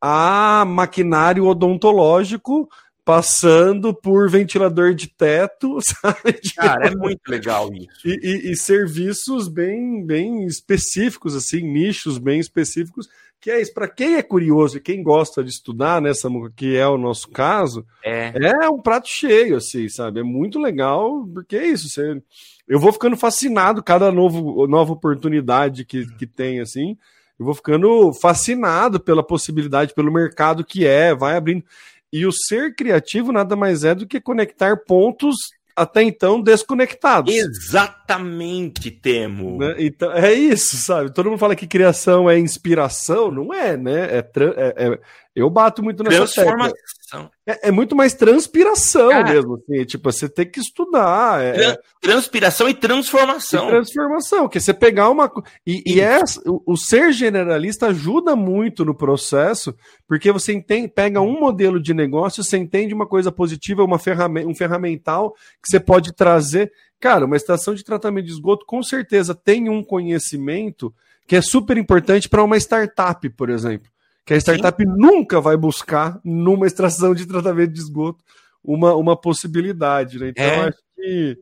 a 0.00 0.64
maquinário 0.66 1.46
odontológico 1.46 2.68
passando 3.04 3.92
por 3.92 4.30
ventilador 4.30 4.94
de 4.94 5.08
teto, 5.08 5.78
sabe? 5.82 6.40
Cara, 6.54 6.88
é 6.88 6.94
muito 6.94 7.22
legal 7.28 7.72
isso. 7.72 8.06
E, 8.06 8.20
e, 8.22 8.52
e, 8.52 8.56
serviços 8.56 9.48
bem, 9.48 10.04
bem 10.04 10.46
específicos, 10.46 11.34
assim, 11.34 11.60
nichos 11.60 12.18
bem 12.18 12.38
específicos, 12.38 13.08
que 13.40 13.50
é 13.50 13.60
isso. 13.60 13.74
Para 13.74 13.88
quem 13.88 14.14
é 14.14 14.22
curioso 14.22 14.76
e 14.76 14.80
quem 14.80 15.02
gosta 15.02 15.42
de 15.42 15.50
estudar, 15.50 16.00
né, 16.00 16.14
Samuca, 16.14 16.52
que 16.54 16.76
é 16.76 16.86
o 16.86 16.98
nosso 16.98 17.28
caso, 17.30 17.84
é. 18.04 18.32
é 18.36 18.68
um 18.68 18.80
prato 18.80 19.08
cheio, 19.08 19.56
assim, 19.56 19.88
sabe? 19.88 20.20
É 20.20 20.22
muito 20.22 20.58
legal, 20.58 21.26
porque 21.34 21.56
é 21.56 21.66
isso. 21.66 21.88
Você... 21.88 22.22
Eu 22.68 22.78
vou 22.78 22.92
ficando 22.92 23.16
fascinado 23.16 23.82
cada 23.82 24.12
novo, 24.12 24.66
nova 24.68 24.92
oportunidade 24.92 25.84
que, 25.84 26.06
que 26.16 26.26
tem, 26.26 26.60
assim 26.60 26.96
eu 27.40 27.46
vou 27.46 27.54
ficando 27.54 28.12
fascinado 28.12 29.00
pela 29.00 29.22
possibilidade, 29.22 29.94
pelo 29.94 30.12
mercado 30.12 30.62
que 30.62 30.86
é, 30.86 31.14
vai 31.14 31.36
abrindo. 31.36 31.64
E 32.12 32.26
o 32.26 32.32
ser 32.32 32.74
criativo 32.74 33.32
nada 33.32 33.56
mais 33.56 33.82
é 33.82 33.94
do 33.94 34.06
que 34.06 34.20
conectar 34.20 34.76
pontos 34.76 35.36
até 35.74 36.02
então 36.02 36.38
desconectados. 36.38 37.34
Exatamente, 37.34 38.90
Temo. 38.90 39.56
Né? 39.58 39.76
Então, 39.78 40.12
é 40.12 40.34
isso, 40.34 40.76
sabe? 40.76 41.14
Todo 41.14 41.30
mundo 41.30 41.38
fala 41.38 41.56
que 41.56 41.66
criação 41.66 42.28
é 42.28 42.38
inspiração, 42.38 43.30
não 43.30 43.54
é, 43.54 43.74
né? 43.74 44.18
É, 44.18 44.18
é, 44.18 44.86
é 44.92 45.00
eu 45.34 45.48
bato 45.48 45.82
muito 45.82 46.02
nessa 46.02 46.18
Transformação. 46.18 47.30
É, 47.46 47.68
é, 47.68 47.70
muito 47.70 47.94
mais 47.94 48.14
transpiração 48.14 49.10
Cara, 49.10 49.32
mesmo, 49.32 49.54
assim. 49.54 49.84
Tipo, 49.84 50.10
você 50.10 50.28
tem 50.28 50.48
que 50.48 50.58
estudar. 50.60 51.42
É, 51.42 51.70
é, 51.70 51.78
transpiração 52.00 52.68
e 52.68 52.74
transformação. 52.74 53.66
E 53.66 53.70
transformação, 53.70 54.48
que 54.48 54.60
você 54.60 54.74
pegar 54.74 55.08
uma. 55.08 55.30
E, 55.64 55.82
e 55.86 56.00
é, 56.00 56.20
o, 56.46 56.72
o, 56.72 56.76
ser 56.76 57.12
generalista 57.12 57.86
ajuda 57.86 58.34
muito 58.34 58.84
no 58.84 58.94
processo, 58.94 59.74
porque 60.06 60.32
você 60.32 60.52
entende, 60.52 60.88
pega 60.88 61.20
um 61.20 61.38
modelo 61.38 61.80
de 61.80 61.94
negócio, 61.94 62.42
você 62.42 62.56
entende 62.56 62.92
uma 62.92 63.06
coisa 63.06 63.30
positiva, 63.30 63.84
uma 63.84 63.98
ferramenta, 63.98 64.48
um 64.48 64.54
ferramental 64.54 65.32
que 65.62 65.70
você 65.70 65.78
pode 65.78 66.12
trazer. 66.12 66.72
Cara, 66.98 67.24
uma 67.24 67.36
estação 67.36 67.74
de 67.74 67.84
tratamento 67.84 68.26
de 68.26 68.32
esgoto 68.32 68.66
com 68.66 68.82
certeza 68.82 69.34
tem 69.34 69.68
um 69.68 69.82
conhecimento 69.82 70.92
que 71.26 71.36
é 71.36 71.40
super 71.40 71.76
importante 71.76 72.28
para 72.28 72.42
uma 72.42 72.56
startup, 72.56 73.28
por 73.30 73.48
exemplo 73.48 73.90
que 74.24 74.34
a 74.34 74.36
startup 74.36 74.82
Sim. 74.82 74.90
nunca 74.96 75.40
vai 75.40 75.56
buscar 75.56 76.20
numa 76.24 76.66
extração 76.66 77.14
de 77.14 77.26
tratamento 77.26 77.72
de 77.72 77.80
esgoto 77.80 78.22
uma, 78.62 78.94
uma 78.94 79.16
possibilidade. 79.16 80.18
Né? 80.18 80.28
Então, 80.28 80.44
é. 80.44 80.68
acho 80.68 80.78
que 80.94 81.38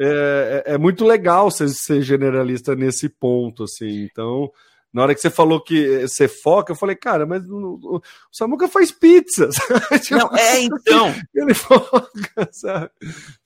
é, 0.00 0.64
é, 0.66 0.74
é, 0.74 0.78
muito 0.78 1.04
legal 1.04 1.50
ser, 1.50 1.68
ser 1.68 2.02
generalista 2.02 2.74
nesse 2.74 3.08
ponto. 3.08 3.64
Assim. 3.64 4.04
Então, 4.10 4.50
na 4.92 5.02
hora 5.02 5.14
que 5.14 5.20
você 5.20 5.30
falou 5.30 5.62
que 5.62 6.02
você 6.02 6.28
foca, 6.28 6.72
eu 6.72 6.76
falei, 6.76 6.94
cara, 6.94 7.24
mas 7.24 7.42
o, 7.48 7.78
o 7.82 8.02
Samuca 8.30 8.68
faz 8.68 8.92
pizza. 8.92 9.48
Tipo, 10.02 10.18
não, 10.18 10.36
é 10.36 10.60
então. 10.60 11.14
Ele 11.34 11.54
foca, 11.54 12.48
sabe? 12.52 12.90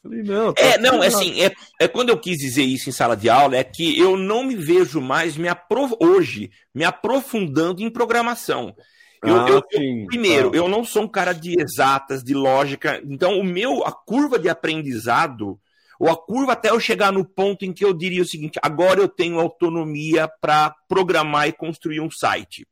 Falei, 0.03 0.23
não. 0.25 0.53
Tá 0.53 0.63
é, 0.63 0.79
não, 0.79 1.03
é 1.03 1.07
assim, 1.07 1.41
é, 1.41 1.53
é 1.81 1.87
quando 1.87 2.09
eu 2.09 2.19
quis 2.19 2.37
dizer 2.39 2.65
isso 2.65 2.89
em 2.89 2.93
sala 2.93 3.17
de 3.17 3.31
aula, 3.31 3.57
é 3.57 3.63
que 3.63 3.97
eu 3.99 4.17
não 4.17 4.43
me 4.43 4.57
vejo 4.57 5.01
mais 5.01 5.37
me 5.37 5.49
aprof... 5.49 5.93
hoje 6.01 6.51
me 6.75 6.85
aprofundando 6.85 7.81
em 7.81 7.91
programação. 7.91 8.75
Eu, 9.23 9.41
ah, 9.41 9.49
eu, 9.49 9.57
eu, 9.57 10.07
primeiro, 10.07 10.51
tá. 10.51 10.57
eu 10.57 10.69
não 10.69 10.85
sou 10.85 11.05
um 11.05 11.09
cara 11.09 11.33
de 11.33 11.61
exatas, 11.61 12.23
de 12.23 12.35
lógica, 12.35 13.01
então 13.05 13.39
o 13.39 13.45
meu, 13.45 13.85
a 13.85 13.93
curva 13.93 14.39
de 14.39 14.49
aprendizado 14.49 15.59
ou 15.99 16.09
a 16.09 16.17
curva 16.17 16.53
até 16.53 16.71
eu 16.71 16.81
chegar 16.81 17.13
no 17.13 17.25
ponto 17.25 17.65
em 17.65 17.73
que 17.73 17.85
eu 17.85 17.93
diria 17.93 18.23
o 18.23 18.27
seguinte: 18.27 18.59
agora 18.63 19.01
eu 19.01 19.09
tenho 19.09 19.39
autonomia 19.39 20.29
para 20.41 20.75
programar 20.89 21.49
e 21.49 21.53
construir 21.53 22.01
um 22.01 22.11
site. 22.11 22.67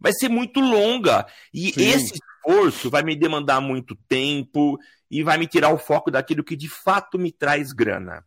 Vai 0.00 0.12
ser 0.12 0.28
muito 0.28 0.60
longa 0.60 1.26
e 1.52 1.72
Sim. 1.72 1.88
esse 1.88 2.14
esforço 2.14 2.90
vai 2.90 3.02
me 3.02 3.16
demandar 3.16 3.60
muito 3.60 3.94
tempo 4.08 4.78
e 5.10 5.22
vai 5.22 5.38
me 5.38 5.46
tirar 5.46 5.72
o 5.72 5.78
foco 5.78 6.10
daquilo 6.10 6.44
que 6.44 6.56
de 6.56 6.68
fato 6.68 7.18
me 7.18 7.32
traz 7.32 7.72
grana. 7.72 8.24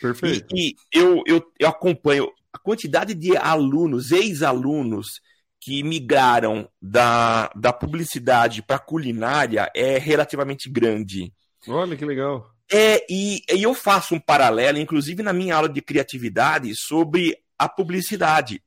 Perfeito. 0.00 0.54
E, 0.56 0.70
e 0.70 0.76
eu, 0.92 1.22
eu, 1.26 1.42
eu 1.58 1.68
acompanho 1.68 2.28
a 2.52 2.58
quantidade 2.58 3.14
de 3.14 3.36
alunos, 3.36 4.10
ex-alunos, 4.10 5.20
que 5.60 5.82
migraram 5.84 6.68
da, 6.80 7.48
da 7.54 7.72
publicidade 7.72 8.62
para 8.62 8.80
culinária 8.80 9.70
é 9.74 9.96
relativamente 9.96 10.68
grande. 10.68 11.32
Olha 11.68 11.96
que 11.96 12.04
legal. 12.04 12.51
É, 12.70 13.04
e, 13.08 13.42
e 13.52 13.62
eu 13.62 13.74
faço 13.74 14.14
um 14.14 14.20
paralelo, 14.20 14.78
inclusive 14.78 15.22
na 15.22 15.32
minha 15.32 15.56
aula 15.56 15.68
de 15.68 15.80
criatividade, 15.80 16.74
sobre 16.74 17.36
a 17.58 17.68
publicidade. 17.68 18.62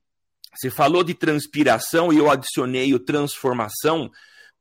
Você 0.56 0.70
falou 0.70 1.04
de 1.04 1.14
transpiração 1.14 2.14
e 2.14 2.18
eu 2.18 2.30
adicionei 2.30 2.94
o 2.94 3.00
transformação, 3.00 4.10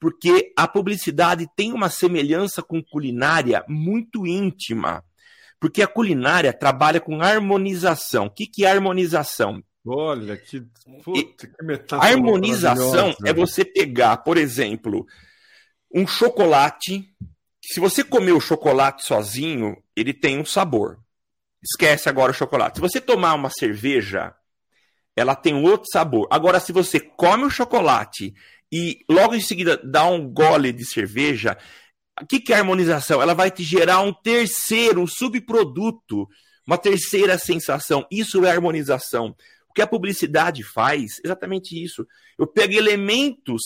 porque 0.00 0.52
a 0.56 0.66
publicidade 0.66 1.46
tem 1.56 1.72
uma 1.72 1.88
semelhança 1.88 2.62
com 2.62 2.82
culinária 2.82 3.64
muito 3.68 4.26
íntima. 4.26 5.04
Porque 5.60 5.82
a 5.82 5.86
culinária 5.86 6.52
trabalha 6.52 7.00
com 7.00 7.22
harmonização. 7.22 8.26
O 8.26 8.30
que, 8.30 8.46
que 8.46 8.64
é 8.64 8.70
harmonização? 8.70 9.62
Olha, 9.86 10.36
que, 10.36 10.62
puta, 11.02 11.46
que 11.46 11.64
metáfora. 11.64 12.10
Harmonização 12.10 13.14
é 13.24 13.32
você 13.32 13.64
pegar, 13.64 14.18
por 14.18 14.36
exemplo, 14.36 15.06
um 15.94 16.06
chocolate. 16.06 17.08
Se 17.72 17.80
você 17.80 18.04
comer 18.04 18.32
o 18.32 18.40
chocolate 18.40 19.04
sozinho, 19.04 19.76
ele 19.96 20.12
tem 20.12 20.38
um 20.38 20.44
sabor. 20.44 20.98
Esquece 21.62 22.08
agora 22.08 22.30
o 22.30 22.34
chocolate. 22.34 22.76
Se 22.76 22.80
você 22.80 23.00
tomar 23.00 23.34
uma 23.34 23.50
cerveja, 23.50 24.34
ela 25.16 25.34
tem 25.34 25.54
um 25.54 25.64
outro 25.64 25.88
sabor. 25.90 26.28
Agora, 26.30 26.60
se 26.60 26.72
você 26.72 27.00
come 27.00 27.44
o 27.44 27.50
chocolate 27.50 28.34
e 28.70 28.98
logo 29.08 29.34
em 29.34 29.40
seguida 29.40 29.78
dá 29.78 30.04
um 30.06 30.28
gole 30.30 30.72
de 30.72 30.84
cerveja, 30.84 31.56
o 32.20 32.26
que, 32.26 32.38
que 32.38 32.52
é 32.52 32.56
harmonização? 32.56 33.22
Ela 33.22 33.34
vai 33.34 33.50
te 33.50 33.62
gerar 33.62 34.00
um 34.00 34.12
terceiro, 34.12 35.00
um 35.00 35.06
subproduto, 35.06 36.28
uma 36.66 36.76
terceira 36.76 37.38
sensação. 37.38 38.06
Isso 38.10 38.44
é 38.44 38.50
harmonização. 38.50 39.34
O 39.68 39.72
que 39.72 39.82
a 39.82 39.86
publicidade 39.86 40.62
faz, 40.62 41.20
exatamente 41.24 41.82
isso. 41.82 42.06
Eu 42.38 42.46
pego 42.46 42.74
elementos 42.74 43.62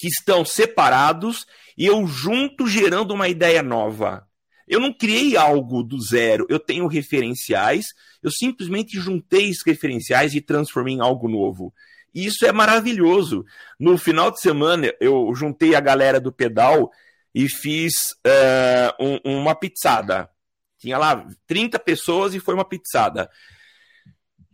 que 0.00 0.08
estão 0.08 0.46
separados 0.46 1.46
e 1.76 1.84
eu 1.84 2.06
junto 2.06 2.66
gerando 2.66 3.12
uma 3.12 3.28
ideia 3.28 3.62
nova. 3.62 4.26
Eu 4.66 4.80
não 4.80 4.94
criei 4.94 5.36
algo 5.36 5.82
do 5.82 6.00
zero, 6.00 6.46
eu 6.48 6.58
tenho 6.58 6.86
referenciais, 6.86 7.88
eu 8.22 8.30
simplesmente 8.30 8.98
juntei 8.98 9.50
esses 9.50 9.62
referenciais 9.62 10.34
e 10.34 10.40
transformei 10.40 10.94
em 10.94 11.02
algo 11.02 11.28
novo. 11.28 11.74
E 12.14 12.24
isso 12.24 12.46
é 12.46 12.52
maravilhoso. 12.52 13.44
No 13.78 13.98
final 13.98 14.30
de 14.30 14.40
semana, 14.40 14.90
eu 15.00 15.34
juntei 15.34 15.74
a 15.74 15.80
galera 15.80 16.18
do 16.18 16.32
pedal 16.32 16.90
e 17.34 17.46
fiz 17.50 18.12
uh, 18.26 19.20
um, 19.24 19.40
uma 19.40 19.54
pizzada. 19.54 20.30
Tinha 20.78 20.96
lá 20.96 21.26
30 21.46 21.78
pessoas 21.78 22.34
e 22.34 22.40
foi 22.40 22.54
uma 22.54 22.64
pizzada. 22.64 23.28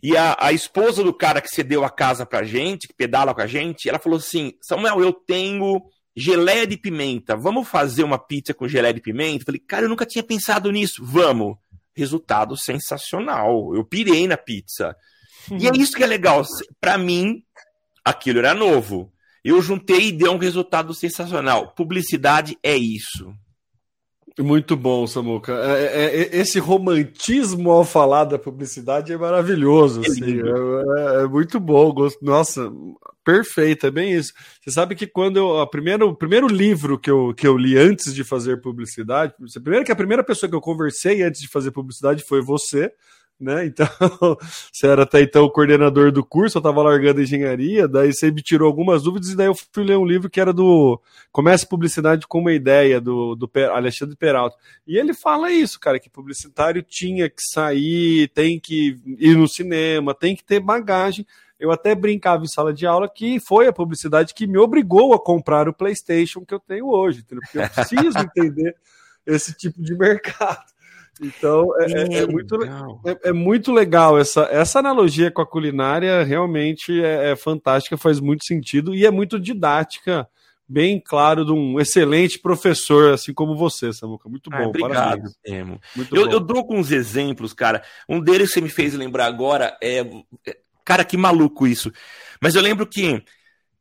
E 0.07 0.17
a, 0.17 0.37
a 0.39 0.53
esposa 0.53 1.03
do 1.03 1.13
cara 1.13 1.41
que 1.41 1.49
cedeu 1.49 1.85
a 1.85 1.91
casa 1.91 2.25
pra 2.25 2.45
gente, 2.45 2.87
que 2.87 2.95
pedala 2.95 3.35
com 3.35 3.41
a 3.41 3.47
gente, 3.49 3.89
ela 3.89 3.99
falou 3.99 4.19
assim: 4.21 4.53
Samuel, 4.63 5.01
eu 5.01 5.13
tenho 5.13 5.83
geleia 6.17 6.65
de 6.65 6.77
pimenta, 6.77 7.37
vamos 7.37 7.67
fazer 7.67 8.05
uma 8.05 8.17
pizza 8.17 8.55
com 8.55 8.69
geleia 8.69 8.95
de 8.95 9.01
pimenta? 9.01 9.43
Eu 9.43 9.47
falei, 9.47 9.61
cara, 9.67 9.85
eu 9.85 9.89
nunca 9.89 10.07
tinha 10.07 10.23
pensado 10.23 10.71
nisso, 10.71 11.05
vamos. 11.05 11.57
Resultado 11.93 12.57
sensacional. 12.57 13.75
Eu 13.75 13.85
pirei 13.85 14.29
na 14.29 14.37
pizza. 14.37 14.95
E 15.51 15.67
é 15.67 15.73
isso 15.77 15.97
que 15.97 16.05
é 16.05 16.07
legal. 16.07 16.45
Para 16.81 16.97
mim, 16.97 17.43
aquilo 18.05 18.39
era 18.39 18.55
novo. 18.55 19.13
Eu 19.43 19.61
juntei 19.61 20.11
e 20.11 20.13
deu 20.13 20.31
um 20.31 20.39
resultado 20.39 20.95
sensacional. 20.95 21.75
Publicidade 21.75 22.57
é 22.63 22.77
isso. 22.77 23.35
Muito 24.39 24.77
bom, 24.77 25.07
Samuca. 25.07 25.53
É, 25.53 25.85
é, 25.85 26.05
é, 26.05 26.37
esse 26.37 26.59
romantismo 26.59 27.71
ao 27.71 27.85
falar 27.85 28.25
da 28.25 28.39
publicidade 28.39 29.11
é 29.11 29.17
maravilhoso. 29.17 30.03
Assim, 30.03 30.41
é, 30.43 31.23
é, 31.23 31.27
muito 31.27 31.59
bom. 31.59 31.95
Nossa, 32.21 32.71
perfeito, 33.25 33.87
é 33.87 33.91
bem 33.91 34.13
isso. 34.13 34.35
Você 34.61 34.71
sabe 34.71 34.95
que 34.95 35.07
quando 35.07 35.39
eu. 35.39 35.59
A 35.59 35.67
primeira, 35.67 36.05
o 36.05 36.15
primeiro 36.15 36.47
livro 36.49 36.99
que 36.99 37.11
eu, 37.11 37.33
que 37.33 37.47
eu 37.47 37.57
li 37.57 37.79
antes 37.79 38.15
de 38.15 38.23
fazer 38.25 38.61
publicidade, 38.61 39.33
primeiro 39.63 39.87
que 39.87 39.93
a 39.93 39.97
primeira 39.97 40.23
pessoa 40.23 40.51
que 40.51 40.57
eu 40.57 40.61
conversei 40.61 41.23
antes 41.23 41.41
de 41.41 41.49
fazer 41.49 41.71
publicidade 41.71 42.23
foi 42.23 42.43
você 42.43 42.93
né? 43.39 43.67
Então, 43.67 43.87
você 44.73 44.87
era 44.87 45.03
até 45.03 45.21
então 45.21 45.45
o 45.45 45.51
coordenador 45.51 46.11
do 46.11 46.25
curso, 46.25 46.57
eu 46.57 46.61
estava 46.61 46.83
largando 46.83 47.23
engenharia, 47.23 47.87
daí 47.87 48.13
você 48.13 48.31
me 48.31 48.43
tirou 48.43 48.67
algumas 48.67 49.03
dúvidas, 49.03 49.31
e 49.31 49.37
daí 49.37 49.47
eu 49.47 49.55
fui 49.55 49.85
ler 49.85 49.99
um 49.99 50.07
livro 50.07 50.31
que 50.31 50.41
era 50.41 50.53
do 50.53 51.01
Comece 51.31 51.69
Publicidade 51.69 52.27
com 52.27 52.41
uma 52.41 52.53
Ideia, 52.53 53.01
do, 53.01 53.35
do 53.35 53.51
Alexandre 53.73 54.17
Peralta. 54.17 54.57
E 54.87 54.97
ele 54.97 55.13
fala 55.13 55.51
isso, 55.51 55.79
cara, 55.79 56.01
que 56.01 56.09
publicitário 56.09 56.83
tinha 56.83 57.29
que 57.29 57.43
sair, 57.53 58.29
tem 58.29 58.59
que 58.59 58.99
ir 59.19 59.37
no 59.37 59.47
cinema, 59.47 60.15
tem 60.15 60.35
que 60.35 60.45
ter 60.45 60.61
bagagem. 60.61 61.27
Eu 61.59 61.71
até 61.71 61.95
brincava 61.95 62.45
em 62.45 62.49
sala 62.49 62.73
de 62.73 62.87
aula 62.87 63.09
que 63.09 63.41
foi 63.41 63.67
a 63.67 63.73
publicidade 63.73 64.35
que 64.35 64.47
me 64.47 64.59
obrigou 64.59 65.15
a 65.15 65.23
comprar 65.23 65.69
o 65.69 65.75
PlayStation 65.75 66.45
que 66.45 66.53
eu 66.53 66.61
tenho 66.61 66.89
hoje, 66.89 67.21
entendeu? 67.21 67.43
porque 67.43 67.59
eu 67.59 67.69
preciso 67.69 68.19
entender 68.21 68.77
esse 69.27 69.55
tipo 69.55 69.83
de 69.83 69.95
mercado. 69.95 70.76
Então 71.21 71.69
é, 71.81 71.93
é, 71.93 72.19
é 72.19 72.27
muito, 72.27 72.57
é, 73.05 73.29
é, 73.29 73.33
muito 73.33 73.73
legal 73.73 74.19
essa, 74.19 74.43
essa 74.51 74.81
analogia 74.81 75.31
com 75.31 75.41
a 75.41 75.47
culinária 75.47 76.23
realmente 76.23 77.03
é, 77.03 77.31
é, 77.31 77.37
fantástica, 77.37 77.97
faz 77.97 78.21
muito 78.21 78.45
sentido 78.45 78.95
e 78.95 79.07
é 79.07 79.11
muito 79.11 79.41
didática, 79.41 80.29
bem 80.69 81.01
claro, 81.03 81.45
de 81.45 81.53
um 81.53 81.81
excelente 81.81 82.39
professor, 82.39 83.15
assim 83.15 83.33
como 83.33 83.57
você, 83.57 83.93
Samuca. 83.93 84.29
Muito 84.29 84.51
ah, 84.53 84.59
bom. 84.59 84.65
Ah, 84.65 84.69
obrigado, 84.69 85.31
Temo. 85.43 85.81
Eu, 86.13 86.31
eu, 86.31 86.41
dou 86.41 86.59
alguns 86.59 86.93
exemplos, 86.93 87.55
cara. 87.55 87.83
Um 88.09 88.21
deles 88.21 88.49
que 88.49 88.55
você 88.55 88.61
me 88.61 88.69
fez 88.69 88.93
lembrar 88.95 89.27
agora 89.27 89.77
é. 89.83 90.01
é 90.47 90.57
cara, 90.85 91.05
que 91.05 91.17
maluco 91.17 91.67
isso. 91.67 91.91
Mas 92.41 92.55
eu 92.55 92.63
lembro 92.63 92.87
que 92.87 93.23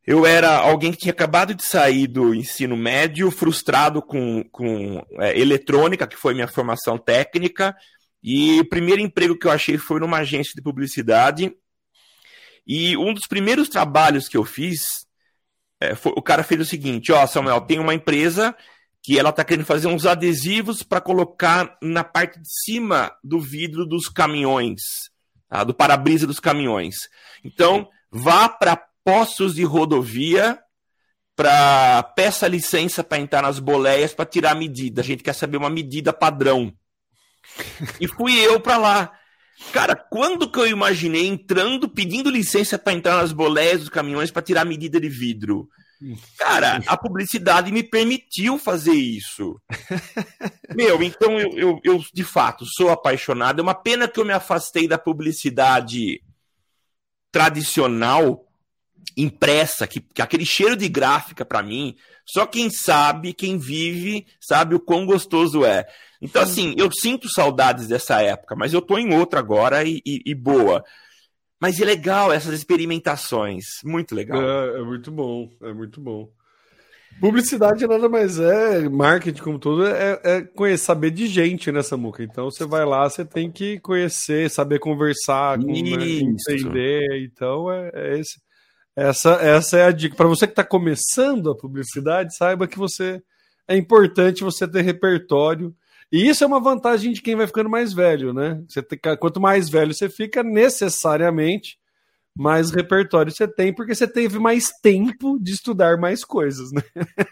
eu 0.05 0.25
era 0.25 0.57
alguém 0.57 0.91
que 0.91 0.99
tinha 0.99 1.11
acabado 1.11 1.55
de 1.55 1.63
sair 1.63 2.05
do 2.05 2.33
ensino 2.35 2.77
médio, 2.77 3.31
frustrado 3.31 4.01
com, 4.01 4.43
com 4.51 5.03
é, 5.19 5.39
eletrônica, 5.39 6.05
que 6.05 6.15
foi 6.15 6.35
minha 6.35 6.47
formação 6.47 6.97
técnica, 6.97 7.75
e 8.21 8.59
o 8.59 8.69
primeiro 8.69 9.01
emprego 9.01 9.37
que 9.37 9.47
eu 9.47 9.51
achei 9.51 9.77
foi 9.77 9.99
numa 9.99 10.17
agência 10.17 10.53
de 10.55 10.61
publicidade. 10.61 11.51
E 12.67 12.95
um 12.97 13.13
dos 13.13 13.27
primeiros 13.27 13.67
trabalhos 13.67 14.27
que 14.27 14.37
eu 14.37 14.43
fiz, 14.43 14.81
é, 15.79 15.95
foi, 15.95 16.13
o 16.15 16.21
cara 16.21 16.43
fez 16.43 16.61
o 16.61 16.65
seguinte: 16.65 17.11
Ó, 17.11 17.25
Samuel, 17.25 17.61
tem 17.61 17.79
uma 17.79 17.93
empresa 17.93 18.55
que 19.03 19.19
ela 19.19 19.29
está 19.29 19.43
querendo 19.43 19.65
fazer 19.65 19.87
uns 19.87 20.05
adesivos 20.05 20.81
para 20.81 21.01
colocar 21.01 21.77
na 21.81 22.03
parte 22.03 22.39
de 22.39 22.47
cima 22.63 23.15
do 23.23 23.39
vidro 23.39 23.85
dos 23.85 24.07
caminhões, 24.07 24.81
tá? 25.47 25.63
do 25.63 25.75
para-brisa 25.75 26.25
dos 26.25 26.39
caminhões. 26.39 26.95
Então, 27.43 27.87
vá 28.11 28.49
para 28.49 28.83
postos 29.05 29.53
de 29.53 29.63
rodovia 29.63 30.59
para 31.35 32.01
peça 32.15 32.47
licença 32.47 33.03
para 33.03 33.19
entrar 33.19 33.43
nas 33.43 33.59
boleias 33.59 34.13
para 34.13 34.25
tirar 34.25 34.51
a 34.53 34.55
medida. 34.55 35.01
A 35.01 35.03
gente 35.03 35.21
quer 35.23 35.33
saber 35.33 35.57
uma 35.57 35.69
medida 35.69 36.11
padrão. 36.11 36.73
E 38.01 38.07
fui 38.07 38.33
eu 38.39 38.59
para 38.59 38.75
lá. 38.75 39.13
Cara, 39.71 39.95
quando 39.95 40.51
que 40.51 40.59
eu 40.59 40.67
imaginei 40.67 41.27
entrando, 41.27 41.87
pedindo 41.87 42.29
licença 42.29 42.77
para 42.77 42.91
entrar 42.91 43.17
nas 43.17 43.31
boleias 43.31 43.81
dos 43.81 43.89
caminhões 43.89 44.31
para 44.31 44.41
tirar 44.41 44.61
a 44.61 44.65
medida 44.65 44.99
de 44.99 45.07
vidro? 45.07 45.69
Cara, 46.37 46.81
a 46.87 46.97
publicidade 46.97 47.71
me 47.71 47.83
permitiu 47.83 48.57
fazer 48.57 48.93
isso. 48.93 49.61
Meu, 50.75 51.01
então 51.01 51.39
eu, 51.39 51.51
eu, 51.57 51.79
eu, 51.83 52.03
de 52.13 52.23
fato 52.23 52.65
sou 52.65 52.89
apaixonado. 52.89 53.59
É 53.59 53.63
uma 53.63 53.75
pena 53.75 54.07
que 54.07 54.19
eu 54.19 54.25
me 54.25 54.33
afastei 54.33 54.87
da 54.87 54.97
publicidade 54.97 56.21
tradicional 57.31 58.44
impressa, 59.15 59.87
que, 59.87 59.99
que 59.99 60.21
aquele 60.21 60.45
cheiro 60.45 60.75
de 60.75 60.87
gráfica 60.87 61.45
para 61.45 61.63
mim, 61.63 61.95
só 62.25 62.45
quem 62.45 62.69
sabe, 62.69 63.33
quem 63.33 63.57
vive, 63.57 64.25
sabe 64.39 64.75
o 64.75 64.79
quão 64.79 65.05
gostoso 65.05 65.63
é. 65.63 65.85
Então, 66.21 66.41
assim, 66.41 66.73
eu 66.77 66.89
sinto 66.91 67.29
saudades 67.29 67.87
dessa 67.87 68.21
época, 68.21 68.55
mas 68.55 68.73
eu 68.73 68.81
tô 68.81 68.97
em 68.97 69.13
outra 69.13 69.39
agora 69.39 69.83
e, 69.83 70.01
e, 70.05 70.21
e 70.25 70.33
boa. 70.33 70.83
Mas 71.59 71.79
é 71.79 71.85
legal 71.85 72.31
essas 72.31 72.53
experimentações, 72.53 73.63
muito 73.83 74.15
legal. 74.15 74.41
É, 74.41 74.79
é, 74.79 74.83
muito 74.83 75.11
bom, 75.11 75.51
é 75.61 75.73
muito 75.73 76.01
bom. 76.01 76.29
Publicidade 77.19 77.87
nada 77.87 78.09
mais 78.09 78.39
é, 78.39 78.89
marketing 78.89 79.41
como 79.41 79.57
tudo, 79.57 79.85
é, 79.87 80.19
é 80.21 80.41
conhecer, 80.41 80.83
saber 80.83 81.11
de 81.11 81.27
gente 81.27 81.71
nessa 81.71 81.95
muca. 81.95 82.21
Então 82.21 82.51
você 82.51 82.65
vai 82.65 82.85
lá, 82.85 83.09
você 83.09 83.23
tem 83.23 83.49
que 83.49 83.79
conhecer, 83.79 84.49
saber 84.49 84.79
conversar, 84.79 85.57
com, 85.57 85.65
né, 85.65 85.81
entender. 85.81 87.23
Então 87.23 87.71
é, 87.71 87.89
é 87.93 88.19
esse. 88.19 88.44
Essa, 88.95 89.33
essa 89.41 89.77
é 89.77 89.85
a 89.85 89.91
dica. 89.91 90.15
Para 90.15 90.27
você 90.27 90.47
que 90.47 90.53
está 90.53 90.63
começando 90.63 91.51
a 91.51 91.57
publicidade, 91.57 92.35
saiba 92.35 92.67
que 92.67 92.77
você 92.77 93.21
é 93.67 93.75
importante 93.75 94.43
você 94.43 94.67
ter 94.67 94.81
repertório. 94.81 95.75
E 96.11 96.27
isso 96.29 96.43
é 96.43 96.47
uma 96.47 96.61
vantagem 96.61 97.11
de 97.11 97.21
quem 97.21 97.35
vai 97.35 97.47
ficando 97.47 97.69
mais 97.69 97.91
velho, 97.91 98.33
né? 98.33 98.63
Você 98.67 98.81
tem, 98.81 98.99
quanto 99.19 99.41
mais 99.41 99.69
velho 99.69 99.93
você 99.93 100.07
fica, 100.07 100.43
necessariamente 100.43 101.77
mais 102.37 102.69
repertório 102.69 103.31
você 103.31 103.47
tem, 103.47 103.73
porque 103.73 103.95
você 103.95 104.05
teve 104.05 104.37
mais 104.37 104.65
tempo 104.81 105.39
de 105.39 105.53
estudar 105.53 105.97
mais 105.97 106.25
coisas, 106.25 106.69
né? 106.71 106.81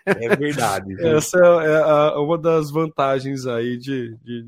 É 0.06 0.36
verdade. 0.36 0.96
Essa 1.06 1.38
é, 1.38 1.76
a, 1.84 2.20
uma 2.22 2.38
das 2.38 2.72
vantagens 2.72 3.46
aí 3.46 3.78
de, 3.78 4.16
de, 4.24 4.48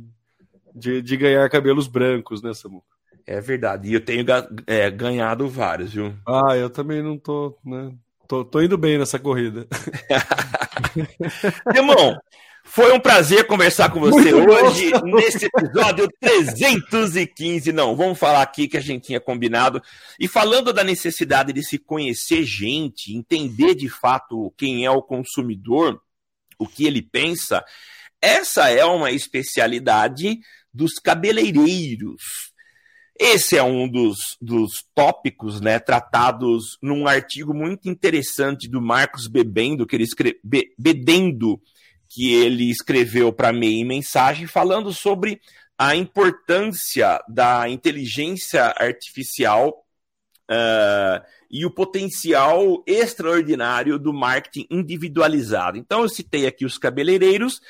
de, 0.73 1.01
de 1.01 1.17
ganhar 1.17 1.49
cabelos 1.49 1.87
brancos, 1.87 2.41
né, 2.41 2.53
Samuca? 2.53 2.94
É 3.27 3.41
verdade. 3.41 3.89
E 3.89 3.93
eu 3.93 4.01
tenho 4.01 4.25
é, 4.67 4.89
ganhado 4.91 5.49
vários, 5.49 5.93
viu? 5.93 6.13
Ah, 6.27 6.55
eu 6.55 6.69
também 6.69 7.01
não 7.01 7.17
tô, 7.17 7.57
né? 7.65 7.91
Tô, 8.27 8.43
tô 8.43 8.61
indo 8.61 8.77
bem 8.77 8.97
nessa 8.97 9.19
corrida. 9.19 9.67
Irmão, 11.75 12.17
Foi 12.67 12.91
um 12.91 12.99
prazer 12.99 13.45
conversar 13.45 13.91
com 13.91 13.99
você 13.99 14.33
Muito 14.33 14.51
hoje, 14.51 14.91
nesse 15.03 15.45
episódio 15.45 16.09
315. 16.19 17.71
Não, 17.71 17.95
vamos 17.95 18.17
falar 18.17 18.41
aqui 18.41 18.67
que 18.67 18.75
a 18.75 18.81
gente 18.81 19.05
tinha 19.05 19.19
combinado. 19.19 19.81
E 20.19 20.27
falando 20.27 20.73
da 20.73 20.83
necessidade 20.83 21.53
de 21.53 21.63
se 21.63 21.77
conhecer 21.77 22.43
gente, 22.43 23.15
entender 23.15 23.75
de 23.75 23.87
fato 23.87 24.51
quem 24.57 24.83
é 24.83 24.89
o 24.89 25.01
consumidor, 25.01 26.01
o 26.57 26.67
que 26.67 26.85
ele 26.85 27.03
pensa, 27.03 27.63
essa 28.19 28.67
é 28.69 28.83
uma 28.83 29.11
especialidade 29.11 30.39
dos 30.73 30.95
cabeleireiros. 30.95 32.51
Esse 33.17 33.57
é 33.57 33.63
um 33.63 33.87
dos, 33.87 34.37
dos 34.41 34.83
tópicos 34.93 35.61
né, 35.61 35.79
tratados 35.79 36.77
num 36.81 37.07
artigo 37.07 37.53
muito 37.53 37.89
interessante 37.89 38.67
do 38.67 38.81
Marcos 38.81 39.27
Bebendo, 39.27 39.85
que 39.85 39.95
ele 39.95 40.03
escreve, 40.03 40.39
Bedendo, 40.77 41.61
que 42.09 42.33
ele 42.33 42.69
escreveu 42.69 43.31
para 43.31 43.53
Meia 43.53 43.85
Mensagem, 43.85 44.47
falando 44.47 44.91
sobre 44.91 45.39
a 45.77 45.95
importância 45.95 47.21
da 47.29 47.69
inteligência 47.69 48.73
artificial 48.77 49.85
uh, 50.51 51.25
e 51.49 51.65
o 51.65 51.71
potencial 51.71 52.83
extraordinário 52.85 53.97
do 53.97 54.13
marketing 54.13 54.67
individualizado. 54.69 55.77
Então, 55.77 56.01
eu 56.01 56.09
citei 56.09 56.47
aqui 56.47 56.65
os 56.65 56.77
cabeleireiros, 56.77 57.61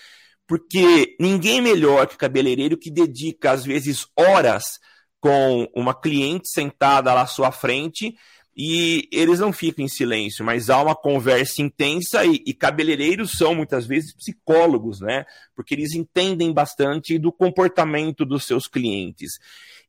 porque 0.48 1.16
ninguém 1.20 1.62
melhor 1.62 2.08
que 2.08 2.18
cabeleireiro 2.18 2.78
que 2.78 2.90
dedica, 2.90 3.52
às 3.52 3.64
vezes, 3.64 4.08
horas 4.18 4.80
com 5.26 5.68
uma 5.74 5.96
cliente 5.96 6.48
sentada 6.48 7.12
lá 7.12 7.24
à 7.24 7.26
sua 7.26 7.52
frente 7.52 8.16
e 8.56 9.10
eles 9.12 9.40
não 9.40 9.52
ficam 9.52 9.84
em 9.84 9.88
silêncio, 9.88 10.46
mas 10.46 10.70
há 10.70 10.80
uma 10.80 10.96
conversa 10.96 11.64
intensa 11.64 12.24
e, 12.24 12.44
e, 12.46 12.54
cabeleireiros 12.54 13.32
são 13.32 13.56
muitas 13.56 13.88
vezes 13.88 14.14
psicólogos, 14.14 15.02
né? 15.02 15.26
Porque 15.56 15.74
eles 15.74 15.96
entendem 15.96 16.54
bastante 16.54 17.18
do 17.18 17.32
comportamento 17.32 18.24
dos 18.24 18.46
seus 18.46 18.68
clientes. 18.68 19.32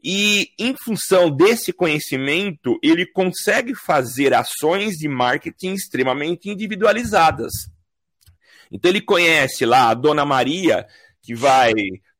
E 0.03 0.53
em 0.59 0.75
função 0.75 1.31
desse 1.31 1.71
conhecimento, 1.71 2.79
ele 2.83 3.05
consegue 3.05 3.75
fazer 3.75 4.33
ações 4.33 4.95
de 4.95 5.07
marketing 5.07 5.75
extremamente 5.75 6.49
individualizadas. 6.49 7.53
Então 8.73 8.91
ele 8.91 9.03
conhece 9.03 9.67
lá 9.67 9.91
a 9.91 9.95
Dona 9.95 10.25
Maria, 10.25 10.87
que 11.23 11.35
vai 11.35 11.75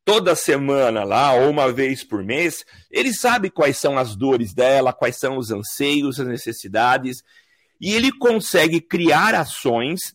toda 0.07 0.37
semana 0.37 1.03
lá, 1.03 1.35
ou 1.35 1.51
uma 1.51 1.71
vez 1.73 2.05
por 2.05 2.23
mês, 2.23 2.65
ele 2.89 3.13
sabe 3.13 3.51
quais 3.51 3.77
são 3.77 3.99
as 3.99 4.15
dores 4.15 4.55
dela, 4.55 4.93
quais 4.93 5.19
são 5.19 5.37
os 5.37 5.51
anseios, 5.51 6.21
as 6.21 6.29
necessidades, 6.29 7.25
e 7.81 7.93
ele 7.93 8.13
consegue 8.13 8.81
criar 8.81 9.35
ações 9.35 10.15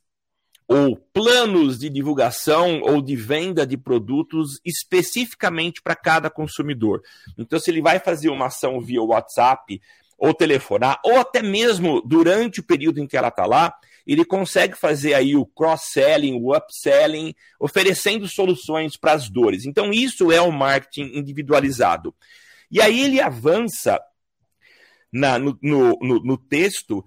ou 0.65 0.95
planos 0.95 1.77
de 1.77 1.89
divulgação 1.89 2.80
ou 2.82 3.01
de 3.01 3.17
venda 3.17 3.67
de 3.67 3.75
produtos 3.75 4.62
especificamente 4.63 5.82
para 5.82 5.93
cada 5.93 6.30
consumidor. 6.30 7.01
Então, 7.38 7.60
se 7.60 7.69
ele 7.69 7.82
vai 7.82 7.99
fazer 7.99 8.30
uma 8.30 8.45
ação 8.45 8.80
via 8.80 9.04
WhatsApp 9.04 9.82
ou 10.17 10.34
telefonar, 10.34 11.01
ou 11.04 11.19
até 11.19 11.41
mesmo 11.41 12.01
durante 12.01 12.62
o 12.62 12.63
período 12.63 12.99
em 13.01 13.08
que 13.08 13.17
ela 13.17 13.27
está 13.27 13.45
lá, 13.45 13.73
ele 14.05 14.25
consegue 14.25 14.75
fazer 14.75 15.13
aí 15.13 15.35
o 15.35 15.45
cross-selling, 15.45 16.39
o 16.41 16.55
upselling, 16.55 17.33
oferecendo 17.59 18.27
soluções 18.27 18.97
para 18.97 19.13
as 19.13 19.29
dores. 19.29 19.65
Então, 19.65 19.91
isso 19.91 20.31
é 20.31 20.41
o 20.41 20.51
marketing 20.51 21.17
individualizado. 21.17 22.13
E 22.69 22.81
aí 22.81 23.01
ele 23.01 23.19
avança 23.19 23.99
na, 25.11 25.37
no, 25.37 25.57
no, 25.61 25.97
no, 26.01 26.23
no 26.23 26.37
texto 26.37 27.03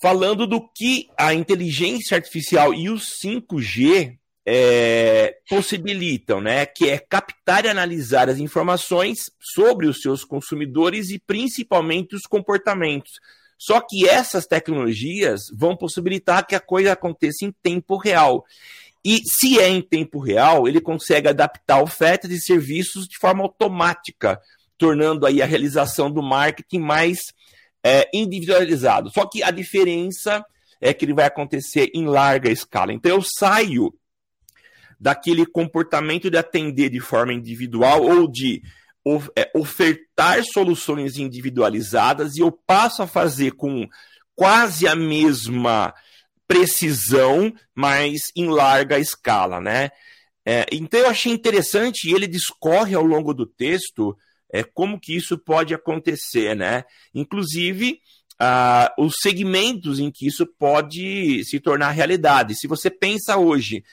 falando 0.00 0.46
do 0.46 0.60
que 0.60 1.08
a 1.18 1.34
inteligência 1.34 2.16
artificial 2.16 2.72
e 2.72 2.88
o 2.88 2.94
5G 2.94 4.18
é, 4.46 5.36
possibilitam, 5.48 6.40
né? 6.40 6.64
Que 6.64 6.88
é 6.88 6.98
captar 6.98 7.64
e 7.64 7.68
analisar 7.68 8.28
as 8.28 8.38
informações 8.38 9.30
sobre 9.38 9.86
os 9.86 10.00
seus 10.00 10.24
consumidores 10.24 11.10
e 11.10 11.18
principalmente 11.18 12.14
os 12.14 12.22
comportamentos. 12.22 13.12
Só 13.60 13.78
que 13.78 14.08
essas 14.08 14.46
tecnologias 14.46 15.42
vão 15.54 15.76
possibilitar 15.76 16.46
que 16.46 16.54
a 16.54 16.60
coisa 16.60 16.92
aconteça 16.92 17.44
em 17.44 17.52
tempo 17.62 17.98
real. 17.98 18.42
E 19.04 19.20
se 19.22 19.60
é 19.60 19.68
em 19.68 19.82
tempo 19.82 20.18
real, 20.18 20.66
ele 20.66 20.80
consegue 20.80 21.28
adaptar 21.28 21.82
ofertas 21.82 22.30
e 22.30 22.40
serviços 22.40 23.06
de 23.06 23.18
forma 23.18 23.42
automática, 23.42 24.40
tornando 24.78 25.26
aí 25.26 25.42
a 25.42 25.46
realização 25.46 26.10
do 26.10 26.22
marketing 26.22 26.78
mais 26.78 27.18
é, 27.84 28.08
individualizado. 28.14 29.10
Só 29.10 29.26
que 29.26 29.42
a 29.42 29.50
diferença 29.50 30.42
é 30.80 30.94
que 30.94 31.04
ele 31.04 31.12
vai 31.12 31.26
acontecer 31.26 31.90
em 31.94 32.06
larga 32.06 32.50
escala. 32.50 32.94
Então 32.94 33.12
eu 33.12 33.22
saio 33.22 33.92
daquele 34.98 35.44
comportamento 35.44 36.30
de 36.30 36.38
atender 36.38 36.88
de 36.88 37.00
forma 37.00 37.34
individual 37.34 38.02
ou 38.04 38.26
de 38.26 38.62
ofertar 39.54 40.42
soluções 40.44 41.16
individualizadas 41.16 42.36
e 42.36 42.40
eu 42.40 42.52
passo 42.52 43.02
a 43.02 43.06
fazer 43.06 43.52
com 43.52 43.88
quase 44.34 44.86
a 44.86 44.94
mesma 44.94 45.94
precisão, 46.46 47.52
mas 47.74 48.32
em 48.34 48.48
larga 48.48 48.98
escala, 48.98 49.60
né? 49.60 49.90
É, 50.44 50.66
então 50.72 50.98
eu 50.98 51.08
achei 51.08 51.32
interessante 51.32 52.08
e 52.08 52.14
ele 52.14 52.26
discorre 52.26 52.94
ao 52.94 53.04
longo 53.04 53.32
do 53.32 53.46
texto 53.46 54.16
é, 54.52 54.64
como 54.64 54.98
que 54.98 55.14
isso 55.14 55.38
pode 55.38 55.74
acontecer, 55.74 56.56
né? 56.56 56.84
Inclusive 57.14 58.00
ah, 58.38 58.92
os 58.98 59.16
segmentos 59.20 60.00
em 60.00 60.10
que 60.10 60.26
isso 60.26 60.46
pode 60.46 61.44
se 61.44 61.60
tornar 61.60 61.90
realidade. 61.90 62.54
Se 62.54 62.66
você 62.66 62.90
pensa 62.90 63.36
hoje 63.36 63.84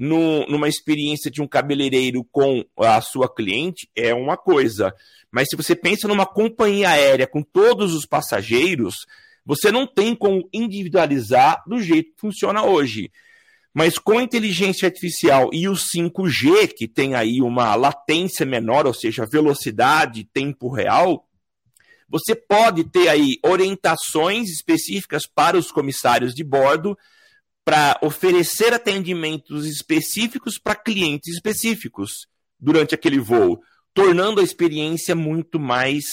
no, 0.00 0.46
numa 0.46 0.66
experiência 0.66 1.30
de 1.30 1.42
um 1.42 1.46
cabeleireiro 1.46 2.24
com 2.32 2.64
a 2.78 3.02
sua 3.02 3.28
cliente, 3.28 3.86
é 3.94 4.14
uma 4.14 4.34
coisa. 4.34 4.94
Mas 5.30 5.48
se 5.50 5.56
você 5.56 5.76
pensa 5.76 6.08
numa 6.08 6.24
companhia 6.24 6.88
aérea 6.88 7.26
com 7.26 7.42
todos 7.42 7.92
os 7.92 8.06
passageiros, 8.06 8.94
você 9.44 9.70
não 9.70 9.86
tem 9.86 10.14
como 10.14 10.48
individualizar 10.54 11.62
do 11.66 11.82
jeito 11.82 12.14
que 12.14 12.20
funciona 12.22 12.64
hoje. 12.64 13.12
Mas 13.74 13.98
com 13.98 14.18
a 14.18 14.22
inteligência 14.22 14.86
artificial 14.86 15.50
e 15.52 15.68
o 15.68 15.74
5G, 15.74 16.72
que 16.74 16.88
tem 16.88 17.14
aí 17.14 17.42
uma 17.42 17.74
latência 17.74 18.46
menor, 18.46 18.86
ou 18.86 18.94
seja, 18.94 19.28
velocidade, 19.30 20.24
tempo 20.32 20.70
real, 20.70 21.28
você 22.08 22.34
pode 22.34 22.84
ter 22.84 23.08
aí 23.08 23.36
orientações 23.44 24.48
específicas 24.48 25.26
para 25.26 25.58
os 25.58 25.70
comissários 25.70 26.32
de 26.32 26.42
bordo 26.42 26.96
para 27.64 27.98
oferecer 28.02 28.72
atendimentos 28.72 29.66
específicos 29.66 30.58
para 30.58 30.74
clientes 30.74 31.34
específicos 31.34 32.26
durante 32.58 32.94
aquele 32.94 33.18
voo, 33.18 33.60
tornando 33.94 34.40
a 34.40 34.44
experiência 34.44 35.14
muito 35.14 35.58
mais 35.58 36.04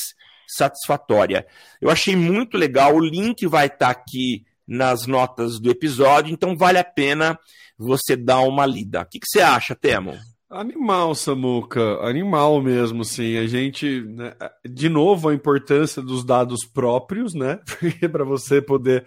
satisfatória. 0.47 1.45
Eu 1.81 1.89
achei 1.89 2.15
muito 2.15 2.57
legal, 2.57 2.95
o 2.95 2.99
link 2.99 3.45
vai 3.47 3.67
estar 3.67 3.77
tá 3.77 3.89
aqui 3.91 4.45
nas 4.67 5.07
notas 5.07 5.59
do 5.59 5.69
episódio, 5.69 6.33
então 6.33 6.55
vale 6.55 6.77
a 6.77 6.83
pena 6.83 7.37
você 7.77 8.15
dar 8.15 8.39
uma 8.41 8.65
lida. 8.65 9.01
O 9.01 9.05
que, 9.05 9.19
que 9.19 9.27
você 9.27 9.41
acha, 9.41 9.75
Temo? 9.75 10.17
Animal, 10.49 11.13
Samuca, 11.13 11.99
animal 12.07 12.61
mesmo, 12.61 13.03
sim. 13.03 13.37
A 13.37 13.45
gente, 13.47 14.01
né, 14.01 14.33
de 14.65 14.87
novo, 14.87 15.27
a 15.27 15.33
importância 15.33 16.01
dos 16.01 16.23
dados 16.23 16.65
próprios, 16.65 17.33
né? 17.33 17.59
para 18.11 18.23
você 18.23 18.61
poder 18.61 19.05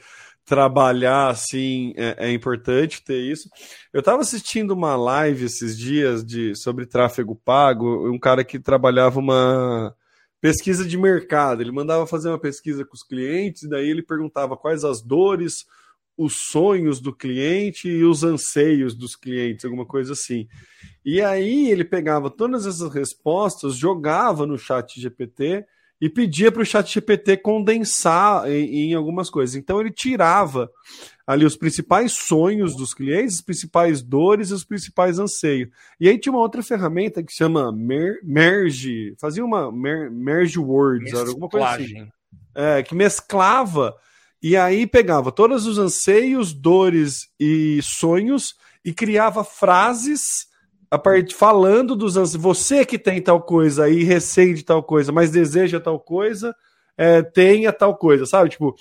trabalhar 0.50 1.28
assim 1.28 1.94
é, 1.96 2.26
é, 2.26 2.32
importante 2.32 3.04
ter 3.04 3.20
isso. 3.20 3.48
Eu 3.92 4.00
estava 4.00 4.20
assistindo 4.20 4.72
uma 4.72 4.96
live 4.96 5.44
esses 5.44 5.78
dias 5.78 6.24
de 6.24 6.56
sobre 6.56 6.86
tráfego 6.86 7.40
pago, 7.44 8.10
um 8.10 8.18
cara 8.18 8.42
que 8.42 8.58
trabalhava 8.58 9.20
uma 9.20 9.94
pesquisa 10.40 10.84
de 10.84 10.98
mercado. 10.98 11.62
Ele 11.62 11.70
mandava 11.70 12.04
fazer 12.04 12.30
uma 12.30 12.38
pesquisa 12.38 12.84
com 12.84 12.94
os 12.94 13.04
clientes, 13.04 13.62
e 13.62 13.68
daí 13.68 13.88
ele 13.88 14.02
perguntava 14.02 14.56
quais 14.56 14.82
as 14.82 15.00
dores, 15.00 15.66
os 16.18 16.34
sonhos 16.50 17.00
do 17.00 17.14
cliente 17.14 17.88
e 17.88 18.02
os 18.02 18.24
anseios 18.24 18.92
dos 18.92 19.14
clientes, 19.14 19.64
alguma 19.64 19.86
coisa 19.86 20.14
assim. 20.14 20.48
E 21.04 21.22
aí 21.22 21.70
ele 21.70 21.84
pegava 21.84 22.28
todas 22.28 22.66
essas 22.66 22.92
respostas, 22.92 23.76
jogava 23.76 24.44
no 24.44 24.58
chat 24.58 25.00
GPT 25.00 25.64
e 26.00 26.08
pedia 26.08 26.50
para 26.50 26.62
o 26.62 26.66
chat 26.66 26.92
GPT 26.92 27.36
condensar 27.36 28.50
em, 28.50 28.90
em, 28.90 28.94
algumas 28.94 29.28
coisas. 29.28 29.54
Então 29.54 29.80
ele 29.80 29.90
tirava 29.90 30.70
ali 31.26 31.44
os 31.44 31.56
principais 31.56 32.12
sonhos 32.12 32.74
dos 32.74 32.94
clientes, 32.94 33.34
as 33.34 33.40
principais 33.40 34.02
dores 34.02 34.50
e 34.50 34.54
os 34.54 34.64
principais 34.64 35.18
anseios. 35.18 35.68
E 36.00 36.08
aí 36.08 36.18
tinha 36.18 36.32
uma 36.32 36.40
outra 36.40 36.62
ferramenta 36.62 37.22
que 37.22 37.32
chama 37.32 37.70
mer 37.70 38.18
Merge, 38.22 39.14
fazia 39.20 39.44
uma 39.44 39.70
mer 39.70 40.10
Merge 40.10 40.58
Words, 40.58 41.12
alguma 41.14 41.48
coisa 41.48 41.68
assim. 41.68 42.08
É, 42.54 42.82
que 42.82 42.94
mesclava 42.94 43.94
e 44.42 44.56
aí 44.56 44.86
pegava 44.86 45.30
todos 45.30 45.66
os 45.66 45.76
anseios, 45.76 46.52
dores 46.54 47.28
e 47.38 47.78
sonhos 47.82 48.54
e 48.84 48.92
criava 48.92 49.44
frases 49.44 50.49
a 50.90 50.98
parte 50.98 51.34
falando 51.34 51.94
dos 51.94 52.14
você 52.34 52.84
que 52.84 52.98
tem 52.98 53.22
tal 53.22 53.40
coisa 53.40 53.88
e 53.88 54.02
recém 54.02 54.54
de 54.54 54.64
tal 54.64 54.82
coisa, 54.82 55.12
mas 55.12 55.30
deseja 55.30 55.78
tal 55.78 56.00
coisa, 56.00 56.54
é, 56.98 57.22
tenha 57.22 57.72
tal 57.72 57.96
coisa, 57.96 58.26
sabe? 58.26 58.50
Tipo, 58.50 58.74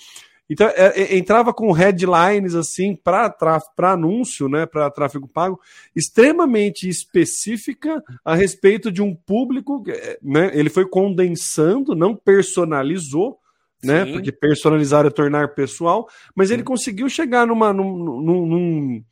Então, 0.50 0.66
é, 0.66 1.02
é, 1.02 1.16
entrava 1.16 1.54
com 1.54 1.70
headlines 1.70 2.56
assim 2.56 2.96
para 2.96 3.32
anúncio, 3.78 4.48
né, 4.48 4.66
para 4.66 4.90
tráfego 4.90 5.28
pago, 5.28 5.60
extremamente 5.94 6.88
específica 6.88 8.02
a 8.24 8.34
respeito 8.34 8.90
de 8.90 9.00
um 9.00 9.14
público, 9.14 9.84
é, 9.88 10.18
né, 10.20 10.50
ele 10.52 10.68
foi 10.68 10.88
condensando, 10.88 11.94
não 11.94 12.16
personalizou, 12.16 13.38
né, 13.82 14.04
Sim. 14.04 14.12
porque 14.12 14.32
personalizar 14.32 15.06
é 15.06 15.10
tornar 15.10 15.54
pessoal, 15.54 16.08
mas 16.34 16.50
ele 16.50 16.64
conseguiu 16.64 17.08
chegar 17.08 17.46
numa, 17.46 17.72
num, 17.72 17.96
num, 17.96 18.46
num 18.46 19.04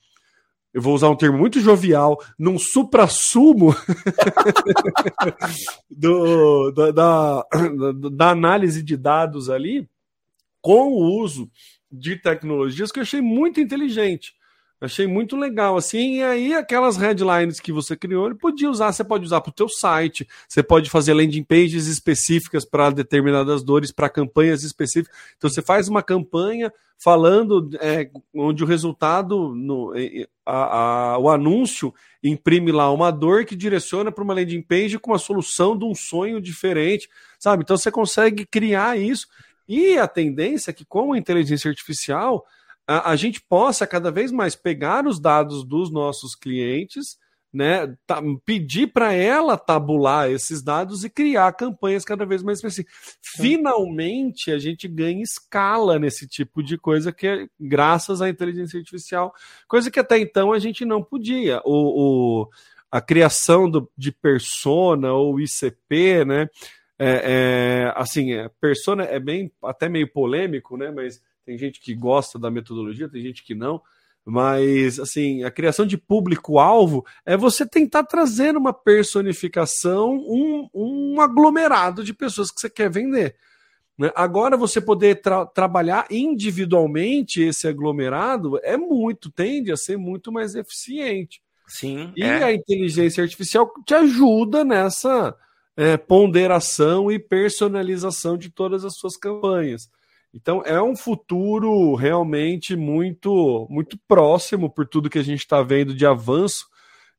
eu 0.78 0.82
vou 0.82 0.94
usar 0.94 1.10
um 1.10 1.16
termo 1.16 1.36
muito 1.36 1.58
jovial, 1.58 2.22
num 2.38 2.56
supra-sumo 2.56 3.74
da, 5.90 6.92
da, 6.92 7.44
da, 8.12 8.30
análise 8.30 8.80
de 8.80 8.96
dados 8.96 9.50
ali, 9.50 9.88
com 10.60 10.92
o 10.92 11.20
uso 11.20 11.50
de 11.90 12.14
tecnologias 12.14 12.92
que 12.92 13.00
eu 13.00 13.02
achei 13.02 13.20
muito 13.20 13.60
inteligente. 13.60 14.34
Achei 14.80 15.08
muito 15.08 15.36
legal, 15.36 15.76
assim, 15.76 16.18
e 16.18 16.22
aí 16.22 16.54
aquelas 16.54 16.96
headlines 16.96 17.58
que 17.58 17.72
você 17.72 17.96
criou, 17.96 18.26
ele 18.26 18.36
podia 18.36 18.70
usar, 18.70 18.92
você 18.92 19.02
pode 19.02 19.24
usar 19.24 19.40
para 19.40 19.50
o 19.50 19.54
teu 19.54 19.68
site, 19.68 20.24
você 20.46 20.62
pode 20.62 20.88
fazer 20.88 21.14
landing 21.14 21.42
pages 21.42 21.88
específicas 21.88 22.64
para 22.64 22.90
determinadas 22.90 23.64
dores, 23.64 23.90
para 23.90 24.08
campanhas 24.08 24.62
específicas. 24.62 25.16
Então 25.36 25.50
você 25.50 25.60
faz 25.60 25.88
uma 25.88 26.00
campanha 26.00 26.72
falando 26.96 27.68
é, 27.80 28.08
onde 28.32 28.62
o 28.62 28.66
resultado, 28.66 29.52
no, 29.52 29.92
a, 30.46 31.14
a, 31.14 31.18
o 31.18 31.28
anúncio 31.28 31.92
imprime 32.22 32.70
lá 32.70 32.92
uma 32.92 33.10
dor 33.10 33.44
que 33.44 33.56
direciona 33.56 34.12
para 34.12 34.22
uma 34.22 34.34
landing 34.34 34.62
page 34.62 34.96
com 34.98 35.12
a 35.12 35.18
solução 35.18 35.76
de 35.76 35.84
um 35.84 35.94
sonho 35.94 36.40
diferente, 36.40 37.08
sabe? 37.36 37.64
Então 37.64 37.76
você 37.76 37.90
consegue 37.90 38.46
criar 38.46 38.96
isso, 38.96 39.26
e 39.68 39.98
a 39.98 40.06
tendência 40.06 40.70
é 40.70 40.74
que 40.74 40.84
com 40.84 41.12
a 41.12 41.18
inteligência 41.18 41.68
artificial 41.68 42.44
a, 42.88 43.10
a 43.10 43.16
gente 43.16 43.40
possa 43.42 43.86
cada 43.86 44.10
vez 44.10 44.32
mais 44.32 44.56
pegar 44.56 45.06
os 45.06 45.20
dados 45.20 45.62
dos 45.62 45.92
nossos 45.92 46.34
clientes, 46.34 47.18
né, 47.52 47.94
tá, 48.06 48.22
pedir 48.44 48.88
para 48.88 49.12
ela 49.12 49.56
tabular 49.56 50.30
esses 50.30 50.62
dados 50.62 51.04
e 51.04 51.10
criar 51.10 51.52
campanhas 51.52 52.04
cada 52.04 52.24
vez 52.26 52.42
mais 52.42 52.58
específicas. 52.58 53.16
Finalmente, 53.36 54.50
a 54.50 54.58
gente 54.58 54.88
ganha 54.88 55.22
escala 55.22 55.98
nesse 55.98 56.26
tipo 56.26 56.62
de 56.62 56.78
coisa 56.78 57.12
que 57.12 57.26
é 57.26 57.46
graças 57.60 58.20
à 58.22 58.28
inteligência 58.28 58.78
artificial, 58.78 59.34
coisa 59.66 59.90
que 59.90 60.00
até 60.00 60.18
então 60.18 60.52
a 60.52 60.58
gente 60.58 60.84
não 60.84 61.02
podia. 61.02 61.60
O, 61.64 62.42
o 62.42 62.48
a 62.90 63.02
criação 63.02 63.68
do, 63.68 63.90
de 63.96 64.10
persona 64.10 65.12
ou 65.12 65.38
ICP, 65.38 66.24
né? 66.24 66.48
É, 66.98 67.22
é, 67.86 67.92
assim, 67.94 68.32
é, 68.32 68.48
persona 68.60 69.04
é 69.04 69.20
bem 69.20 69.52
até 69.62 69.88
meio 69.88 70.10
polêmico, 70.10 70.76
né? 70.76 70.90
Mas 70.90 71.22
tem 71.48 71.56
gente 71.56 71.80
que 71.80 71.94
gosta 71.94 72.38
da 72.38 72.50
metodologia, 72.50 73.08
tem 73.08 73.22
gente 73.22 73.42
que 73.42 73.54
não. 73.54 73.80
Mas, 74.22 75.00
assim, 75.00 75.42
a 75.44 75.50
criação 75.50 75.86
de 75.86 75.96
público-alvo 75.96 77.06
é 77.24 77.38
você 77.38 77.66
tentar 77.66 78.04
trazer 78.04 78.54
uma 78.54 78.74
personificação, 78.74 80.12
um, 80.28 80.68
um 80.74 81.20
aglomerado 81.22 82.04
de 82.04 82.12
pessoas 82.12 82.50
que 82.50 82.60
você 82.60 82.68
quer 82.68 82.90
vender. 82.90 83.34
Né? 83.96 84.12
Agora, 84.14 84.58
você 84.58 84.78
poder 84.78 85.22
tra 85.22 85.46
trabalhar 85.46 86.06
individualmente 86.10 87.40
esse 87.40 87.66
aglomerado 87.66 88.60
é 88.62 88.76
muito, 88.76 89.30
tende 89.30 89.72
a 89.72 89.76
ser 89.78 89.96
muito 89.96 90.30
mais 90.30 90.54
eficiente. 90.54 91.40
Sim. 91.66 92.12
E 92.14 92.22
é. 92.22 92.42
a 92.42 92.52
inteligência 92.52 93.22
artificial 93.22 93.72
te 93.86 93.94
ajuda 93.94 94.64
nessa 94.64 95.34
é, 95.74 95.96
ponderação 95.96 97.10
e 97.10 97.18
personalização 97.18 98.36
de 98.36 98.50
todas 98.50 98.84
as 98.84 98.96
suas 98.96 99.16
campanhas. 99.16 99.88
Então 100.32 100.62
é 100.64 100.80
um 100.82 100.94
futuro 100.94 101.94
realmente 101.94 102.76
muito 102.76 103.66
muito 103.70 103.98
próximo 104.06 104.70
por 104.70 104.86
tudo 104.86 105.10
que 105.10 105.18
a 105.18 105.24
gente 105.24 105.40
está 105.40 105.62
vendo 105.62 105.94
de 105.94 106.04
avanço 106.04 106.66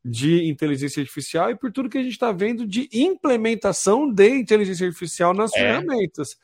de 0.03 0.49
inteligência 0.49 1.01
artificial 1.01 1.51
e 1.51 1.55
por 1.55 1.71
tudo 1.71 1.89
que 1.89 1.97
a 1.97 2.03
gente 2.03 2.13
está 2.13 2.31
vendo 2.31 2.65
de 2.65 2.87
implementação 2.93 4.09
de 4.09 4.29
inteligência 4.29 4.87
artificial 4.87 5.33
nas 5.33 5.53
é. 5.53 5.59
ferramentas. 5.59 6.37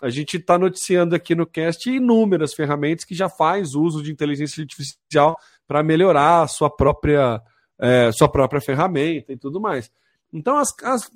A 0.00 0.08
gente 0.08 0.38
está 0.38 0.58
noticiando 0.58 1.14
aqui 1.14 1.34
no 1.34 1.46
cast 1.46 1.90
inúmeras 1.90 2.54
ferramentas 2.54 3.04
que 3.04 3.14
já 3.14 3.28
faz 3.28 3.74
uso 3.74 4.02
de 4.02 4.10
inteligência 4.10 4.62
artificial 4.62 5.36
para 5.66 5.82
melhorar 5.82 6.42
a 6.42 6.48
sua 6.48 6.70
própria, 6.70 7.42
é, 7.78 8.10
sua 8.12 8.28
própria 8.28 8.60
ferramenta 8.60 9.32
e 9.32 9.36
tudo 9.36 9.60
mais. 9.60 9.90
Então 10.32 10.56
as, 10.56 10.68
as 10.82 11.10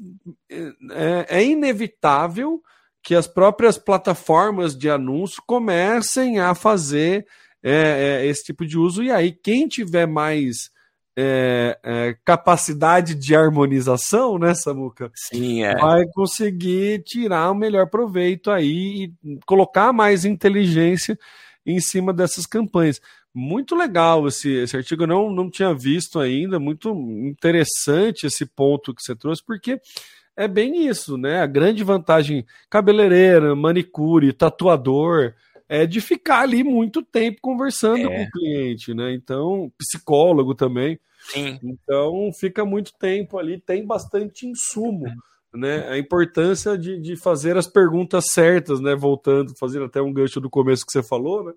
é, 0.92 1.38
é 1.38 1.44
inevitável 1.44 2.60
que 3.04 3.14
as 3.14 3.26
próprias 3.26 3.76
plataformas 3.76 4.74
de 4.74 4.88
anúncio 4.88 5.42
comecem 5.46 6.40
a 6.40 6.54
fazer 6.54 7.26
é, 7.62 8.22
é, 8.22 8.26
esse 8.26 8.44
tipo 8.44 8.66
de 8.66 8.78
uso, 8.78 9.02
e 9.02 9.10
aí 9.10 9.30
quem 9.30 9.68
tiver 9.68 10.06
mais 10.06 10.70
é, 11.16 11.78
é 11.82 12.16
capacidade 12.24 13.14
de 13.14 13.36
harmonização, 13.36 14.38
né, 14.38 14.54
Samuca? 14.54 15.12
Sim, 15.14 15.62
é. 15.62 15.76
Vai 15.76 16.04
conseguir 16.14 17.02
tirar 17.04 17.50
o 17.50 17.54
melhor 17.54 17.88
proveito 17.88 18.50
aí 18.50 19.12
e 19.22 19.38
colocar 19.46 19.92
mais 19.92 20.24
inteligência 20.24 21.18
em 21.64 21.78
cima 21.80 22.12
dessas 22.12 22.46
campanhas. 22.46 23.00
Muito 23.34 23.76
legal 23.76 24.26
esse, 24.28 24.50
esse 24.50 24.76
artigo, 24.76 25.02
eu 25.02 25.08
não, 25.08 25.30
não 25.30 25.50
tinha 25.50 25.74
visto 25.74 26.18
ainda, 26.18 26.58
muito 26.58 26.90
interessante 26.90 28.26
esse 28.26 28.46
ponto 28.46 28.94
que 28.94 29.02
você 29.02 29.14
trouxe, 29.14 29.42
porque 29.44 29.78
é 30.36 30.48
bem 30.48 30.86
isso, 30.86 31.16
né? 31.16 31.40
A 31.40 31.46
grande 31.46 31.84
vantagem 31.84 32.44
cabeleireira, 32.68 33.54
manicure, 33.54 34.32
tatuador, 34.32 35.34
é 35.68 35.86
de 35.86 36.00
ficar 36.00 36.40
ali 36.40 36.62
muito 36.62 37.02
tempo 37.02 37.38
conversando 37.40 38.10
é. 38.10 38.16
com 38.16 38.22
o 38.22 38.30
cliente, 38.30 38.94
né? 38.94 39.14
Então, 39.14 39.72
psicólogo 39.78 40.54
também. 40.54 40.98
Sim. 41.32 41.58
Então, 41.62 42.30
fica 42.38 42.64
muito 42.64 42.92
tempo 42.98 43.38
ali, 43.38 43.58
tem 43.58 43.86
bastante 43.86 44.46
insumo. 44.46 45.06
Né, 45.56 45.88
a 45.88 45.96
importância 45.96 46.76
de, 46.76 47.00
de 47.00 47.14
fazer 47.14 47.56
as 47.56 47.68
perguntas 47.68 48.24
certas, 48.32 48.80
né? 48.80 48.96
Voltando, 48.96 49.54
fazendo 49.56 49.84
até 49.84 50.02
um 50.02 50.12
gancho 50.12 50.40
do 50.40 50.50
começo 50.50 50.84
que 50.84 50.90
você 50.90 51.00
falou, 51.00 51.44
né? 51.44 51.52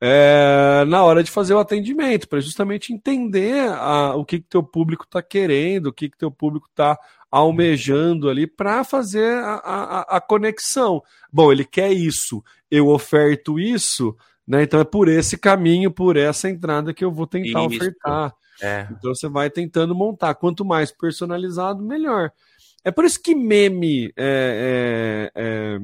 É, 0.00 0.84
na 0.86 1.02
hora 1.02 1.22
de 1.22 1.30
fazer 1.30 1.54
o 1.54 1.58
atendimento, 1.58 2.28
para 2.28 2.40
justamente 2.40 2.92
entender 2.92 3.68
a, 3.70 4.14
o 4.14 4.24
que, 4.24 4.40
que 4.40 4.48
teu 4.48 4.62
público 4.62 5.04
está 5.04 5.22
querendo, 5.22 5.86
o 5.86 5.92
que, 5.92 6.10
que 6.10 6.18
teu 6.18 6.30
público 6.30 6.68
está 6.68 6.98
almejando 7.30 8.28
ali 8.28 8.46
para 8.46 8.84
fazer 8.84 9.38
a, 9.38 9.54
a, 9.54 10.16
a, 10.16 10.20
conexão. 10.20 11.02
Bom, 11.32 11.50
ele 11.50 11.64
quer 11.64 11.92
isso, 11.92 12.42
eu 12.70 12.88
oferto 12.88 13.58
isso, 13.58 14.14
né? 14.46 14.62
Então 14.62 14.80
é 14.80 14.84
por 14.84 15.08
esse 15.08 15.38
caminho, 15.38 15.90
por 15.90 16.16
essa 16.16 16.48
entrada 16.48 16.92
que 16.94 17.04
eu 17.04 17.10
vou 17.10 17.26
tentar 17.26 17.64
isso. 17.64 17.76
ofertar. 17.76 18.34
É. 18.62 18.86
Então 18.90 19.14
você 19.14 19.28
vai 19.28 19.50
tentando 19.50 19.94
montar. 19.94 20.34
Quanto 20.34 20.64
mais 20.64 20.90
personalizado, 20.90 21.82
melhor. 21.82 22.32
É 22.84 22.90
por 22.90 23.04
isso 23.04 23.20
que 23.20 23.34
meme 23.34 24.12
é, 24.16 25.30
é, 25.34 25.42
é 25.42 25.80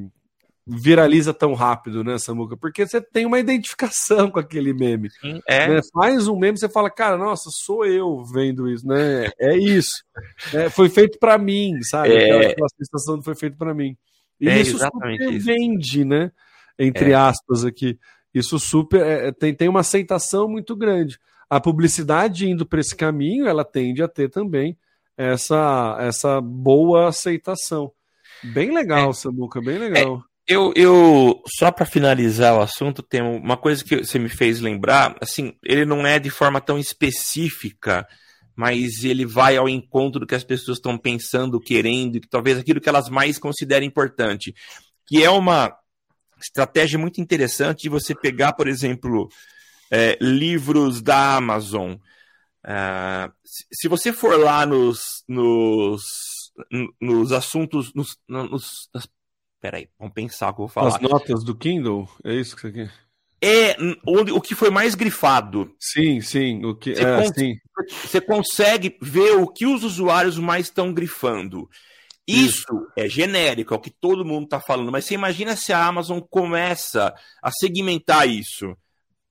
viraliza 0.67 1.35
tão 1.35 1.55
rápido, 1.55 2.05
né, 2.05 2.19
Samuca? 2.19 2.57
Porque 2.57 2.87
você 2.87 3.01
tem 3.01 3.27
uma 3.27 3.41
identificação 3.41 4.31
com 4.31 4.39
aquele 4.39 4.73
meme. 4.73 5.11
Sim, 5.11 5.41
é. 5.47 5.69
Né? 5.69 5.81
Faz 5.93 6.29
um 6.29 6.39
meme, 6.39 6.59
você 6.59 6.69
fala, 6.69 6.91
cara, 6.91 7.17
nossa, 7.17 7.51
sou 7.51 7.85
eu 7.85 8.23
vendo 8.25 8.69
isso, 8.71 8.87
né? 8.87 9.31
É 9.39 9.57
isso. 9.57 10.05
é, 10.55 10.71
foi 10.71 10.89
feito 10.89 11.19
para 11.19 11.37
mim, 11.37 11.83
sabe? 11.83 12.15
É... 12.15 12.51
Aquela 12.51 12.69
sensação 12.77 13.23
foi 13.23 13.35
feito 13.35 13.57
para 13.57 13.75
mim. 13.75 13.97
E 14.41 14.49
é 14.49 14.61
isso 14.61 14.79
super 14.79 15.33
isso. 15.33 15.47
vende, 15.47 16.05
né? 16.05 16.31
Entre 16.79 17.13
é. 17.13 17.15
aspas 17.15 17.65
aqui. 17.65 17.99
Isso 18.35 18.59
super 18.59 19.01
é, 19.01 19.29
é, 19.29 19.33
tem, 19.33 19.55
tem 19.55 19.69
uma 19.69 19.81
aceitação 19.81 20.49
muito 20.49 20.75
grande. 20.75 21.19
A 21.51 21.61
publicidade 21.61 22.49
indo 22.49 22.65
para 22.65 22.81
esse 22.81 22.97
caminho, 22.97 23.47
ela 23.47 23.65
tende 23.65 24.03
a 24.03 24.09
ter 24.09 24.31
também 24.31 24.77
essa, 25.17 25.97
essa 26.01 26.41
boa 26.41 27.09
aceitação. 27.09 27.93
Bem 28.43 28.73
legal, 28.73 29.11
é, 29.11 29.13
Samuca, 29.13 29.61
bem 29.61 29.79
legal. 29.79 30.25
Eu, 30.47 30.73
eu 30.75 31.41
só 31.47 31.71
para 31.71 31.87
finalizar 31.87 32.55
o 32.57 32.61
assunto, 32.61 33.03
tem 33.03 33.23
uma 33.23 33.57
coisa 33.57 33.85
que 33.85 33.99
você 33.99 34.19
me 34.19 34.29
fez 34.29 34.61
lembrar. 34.61 35.17
Assim, 35.21 35.55
ele 35.63 35.85
não 35.85 36.07
é 36.07 36.19
de 36.19 36.31
forma 36.31 36.61
tão 36.61 36.79
específica, 36.79 38.07
mas 38.57 39.05
ele 39.05 39.25
vai 39.25 39.57
ao 39.57 39.69
encontro 39.69 40.21
do 40.21 40.27
que 40.27 40.35
as 40.35 40.45
pessoas 40.45 40.79
estão 40.79 40.99
pensando, 40.99 41.61
querendo, 41.61 42.17
e 42.17 42.21
talvez 42.21 42.59
aquilo 42.59 42.81
que 42.81 42.89
elas 42.89 43.09
mais 43.09 43.39
considerem 43.39 43.89
importante. 43.89 44.53
Que 45.07 45.23
é 45.23 45.31
uma 45.31 45.73
estratégia 46.41 46.99
muito 46.99 47.21
interessante 47.21 47.83
de 47.83 47.89
você 47.89 48.15
pegar, 48.15 48.53
por 48.53 48.67
exemplo, 48.67 49.29
é, 49.91 50.19
livros 50.21 51.01
da 51.01 51.37
Amazon. 51.37 51.95
Uh, 52.65 53.33
se 53.45 53.89
você 53.89 54.13
for 54.13 54.39
lá 54.39 54.65
nos, 54.67 55.25
nos, 55.29 56.03
nos 57.01 57.33
assuntos, 57.33 57.93
nos, 57.95 58.17
nos, 58.29 58.89
nas 58.95 59.09
Peraí, 59.63 59.89
vamos 59.97 60.13
pensar 60.13 60.51
o 60.51 60.55
que 60.55 60.61
eu 60.61 60.67
vou 60.67 60.69
falar. 60.69 60.89
As 60.89 61.01
notas 61.01 61.45
do 61.45 61.55
Kindle? 61.55 62.09
É 62.25 62.35
isso 62.35 62.57
que 62.57 62.63
você 62.63 62.73
quer? 62.73 62.93
É 63.41 63.77
onde, 64.05 64.33
o 64.33 64.41
que 64.41 64.57
foi 64.57 64.71
mais 64.71 64.97
grifado. 64.97 65.73
Sim, 65.79 66.21
sim. 66.21 66.65
O 66.65 66.75
que, 66.75 66.97
você, 66.97 67.05
é, 67.05 67.33
sim. 67.33 67.55
você 68.05 68.21
consegue 68.21 68.99
ver 69.01 69.37
o 69.37 69.47
que 69.47 69.65
os 69.65 69.85
usuários 69.85 70.37
mais 70.37 70.67
estão 70.67 70.93
grifando. 70.93 71.69
Isso 72.27 72.67
é 72.97 73.09
genérico, 73.09 73.73
é 73.73 73.77
o 73.77 73.81
que 73.81 73.91
todo 73.91 74.25
mundo 74.25 74.45
está 74.45 74.61
falando. 74.61 74.91
Mas 74.91 75.05
você 75.05 75.15
imagina 75.15 75.55
se 75.55 75.73
a 75.73 75.87
Amazon 75.87 76.19
começa 76.19 77.15
a 77.41 77.51
segmentar 77.53 78.29
isso. 78.29 78.77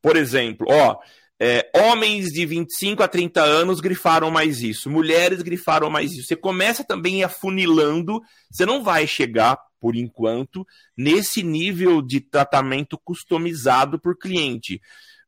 Por 0.01 0.15
exemplo, 0.15 0.65
ó, 0.69 0.97
é, 1.41 1.69
homens 1.75 2.27
de 2.27 2.45
25 2.45 3.03
a 3.03 3.07
30 3.07 3.41
anos 3.41 3.81
grifaram 3.81 4.31
mais 4.31 4.61
isso, 4.61 4.89
mulheres 4.89 5.41
grifaram 5.41 5.89
mais 5.89 6.13
isso. 6.13 6.27
Você 6.27 6.35
começa 6.35 6.83
também 6.85 7.23
afunilando, 7.23 8.21
você 8.49 8.65
não 8.65 8.83
vai 8.83 9.07
chegar, 9.07 9.57
por 9.81 9.95
enquanto, 9.95 10.65
nesse 10.95 11.41
nível 11.41 12.03
de 12.03 12.21
tratamento 12.21 12.97
customizado 13.03 13.99
por 13.99 14.15
cliente. 14.15 14.79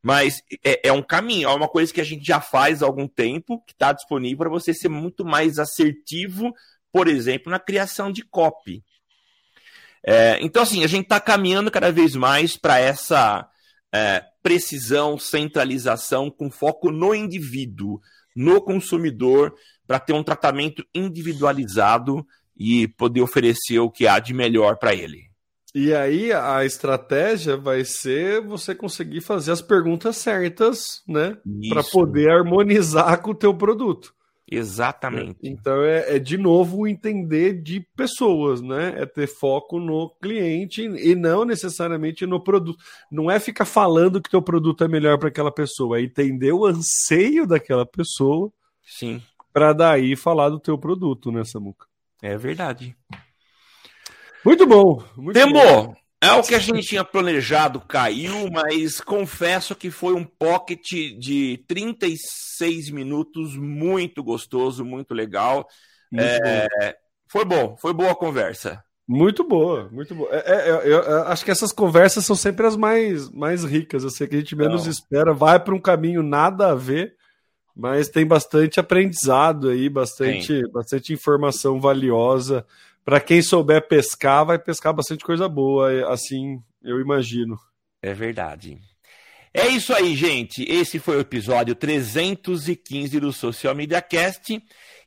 Mas 0.01 0.43
é, 0.63 0.89
é, 0.89 0.93
um 0.93 1.01
caminho, 1.01 1.49
é 1.49 1.53
uma 1.53 1.67
coisa 1.67 1.91
que 1.91 1.99
a 1.99 2.03
gente 2.03 2.23
já 2.23 2.39
faz 2.39 2.83
há 2.83 2.85
algum 2.85 3.07
tempo, 3.07 3.63
que 3.65 3.73
está 3.73 3.91
disponível 3.91 4.37
para 4.37 4.49
você 4.49 4.73
ser 4.73 4.89
muito 4.89 5.25
mais 5.25 5.57
assertivo, 5.57 6.53
por 6.91 7.07
exemplo, 7.07 7.49
na 7.49 7.57
criação 7.57 8.11
de 8.11 8.21
copy. 8.21 8.83
É, 10.05 10.37
então, 10.41 10.61
assim, 10.61 10.83
a 10.83 10.87
gente 10.87 11.03
está 11.03 11.19
caminhando 11.19 11.71
cada 11.71 11.91
vez 11.91 12.15
mais 12.15 12.55
para 12.55 12.77
essa 12.77 13.49
é, 13.91 14.23
precisão, 14.43 15.17
centralização, 15.17 16.29
com 16.29 16.51
foco 16.51 16.91
no 16.91 17.15
indivíduo, 17.15 17.99
no 18.35 18.61
consumidor, 18.61 19.55
para 19.87 19.99
ter 19.99 20.13
um 20.13 20.23
tratamento 20.23 20.85
individualizado 20.93 22.25
e 22.57 22.87
poder 22.87 23.21
oferecer 23.21 23.79
o 23.79 23.89
que 23.89 24.07
há 24.07 24.19
de 24.19 24.33
melhor 24.33 24.77
para 24.77 24.93
ele. 24.93 25.33
E 25.75 25.91
aí 25.91 26.31
a 26.31 26.63
estratégia 26.63 27.57
vai 27.57 27.83
ser 27.83 28.41
você 28.41 28.75
conseguir 28.75 29.21
fazer 29.21 29.51
as 29.51 29.61
perguntas 29.61 30.17
certas, 30.17 31.01
né? 31.07 31.35
Para 31.67 31.83
poder 31.83 32.29
harmonizar 32.29 33.19
com 33.21 33.31
o 33.31 33.35
teu 33.35 33.55
produto. 33.55 34.13
Exatamente. 34.55 35.39
Então 35.41 35.81
é, 35.83 36.15
é, 36.15 36.19
de 36.19 36.37
novo 36.37 36.87
entender 36.87 37.59
de 37.59 37.79
pessoas, 37.95 38.61
né? 38.61 38.93
É 38.97 39.05
ter 39.07 39.25
foco 39.25 39.79
no 39.79 40.11
cliente 40.21 40.83
e 40.83 41.15
não 41.15 41.43
necessariamente 41.43 42.23
no 42.27 42.39
produto. 42.39 42.77
Não 43.11 43.31
é 43.31 43.39
ficar 43.39 43.65
falando 43.65 44.21
que 44.21 44.29
teu 44.29 44.43
produto 44.43 44.83
é 44.83 44.87
melhor 44.87 45.17
para 45.17 45.29
aquela 45.29 45.51
pessoa, 45.51 45.97
é 45.97 46.03
entender 46.03 46.51
o 46.51 46.67
anseio 46.67 47.47
daquela 47.47 47.85
pessoa. 47.85 48.51
Sim. 48.85 49.23
Para 49.51 49.73
daí 49.73 50.15
falar 50.15 50.49
do 50.49 50.59
teu 50.59 50.77
produto, 50.77 51.31
né, 51.31 51.43
Samuca? 51.43 51.87
É 52.23 52.37
verdade. 52.37 52.95
Muito 54.45 54.65
bom. 54.65 55.03
Muito 55.17 55.37
Tembo, 55.37 55.59
bom. 55.59 55.93
é 56.21 56.31
o 56.31 56.41
que 56.41 56.55
a 56.55 56.59
gente 56.59 56.87
tinha 56.87 57.03
planejado, 57.03 57.81
caiu, 57.81 58.49
mas 58.49 59.01
confesso 59.01 59.75
que 59.75 59.91
foi 59.91 60.13
um 60.13 60.23
pocket 60.23 60.89
de 61.19 61.61
36 61.67 62.89
minutos, 62.91 63.57
muito 63.57 64.23
gostoso, 64.23 64.85
muito 64.85 65.13
legal. 65.13 65.67
Muito 66.09 66.25
é, 66.25 66.67
bom. 66.69 66.93
Foi 67.27 67.43
bom, 67.45 67.77
foi 67.77 67.93
boa 67.93 68.11
a 68.11 68.15
conversa. 68.15 68.81
Muito 69.05 69.43
boa, 69.43 69.89
muito 69.91 70.15
boa. 70.15 70.29
É, 70.31 70.53
é, 70.53 70.69
eu, 70.69 71.01
eu, 71.01 71.23
acho 71.27 71.43
que 71.43 71.51
essas 71.51 71.73
conversas 71.73 72.23
são 72.23 72.37
sempre 72.37 72.65
as 72.65 72.77
mais, 72.77 73.29
mais 73.31 73.65
ricas. 73.65 74.05
Eu 74.05 74.09
sei 74.09 74.27
que 74.27 74.35
a 74.35 74.39
gente 74.39 74.55
menos 74.55 74.85
Não. 74.85 74.91
espera, 74.91 75.33
vai 75.33 75.59
para 75.59 75.75
um 75.75 75.81
caminho 75.81 76.23
nada 76.23 76.71
a 76.71 76.75
ver, 76.75 77.17
mas 77.75 78.09
tem 78.09 78.25
bastante 78.25 78.79
aprendizado 78.79 79.69
aí, 79.69 79.89
bastante, 79.89 80.61
bastante 80.71 81.13
informação 81.13 81.79
valiosa 81.79 82.65
para 83.05 83.19
quem 83.19 83.41
souber 83.41 83.87
pescar, 83.87 84.45
vai 84.45 84.57
pescar 84.57 84.93
bastante 84.93 85.23
coisa 85.23 85.49
boa, 85.49 86.11
assim 86.11 86.61
eu 86.83 86.99
imagino. 86.99 87.57
É 88.01 88.13
verdade. 88.13 88.79
É 89.53 89.67
isso 89.67 89.93
aí, 89.93 90.15
gente. 90.15 90.63
Esse 90.63 90.99
foi 90.99 91.17
o 91.17 91.21
episódio 91.21 91.75
315 91.75 93.19
do 93.19 93.31
Social 93.31 93.75
Media 93.75 94.01
Cast 94.01 94.61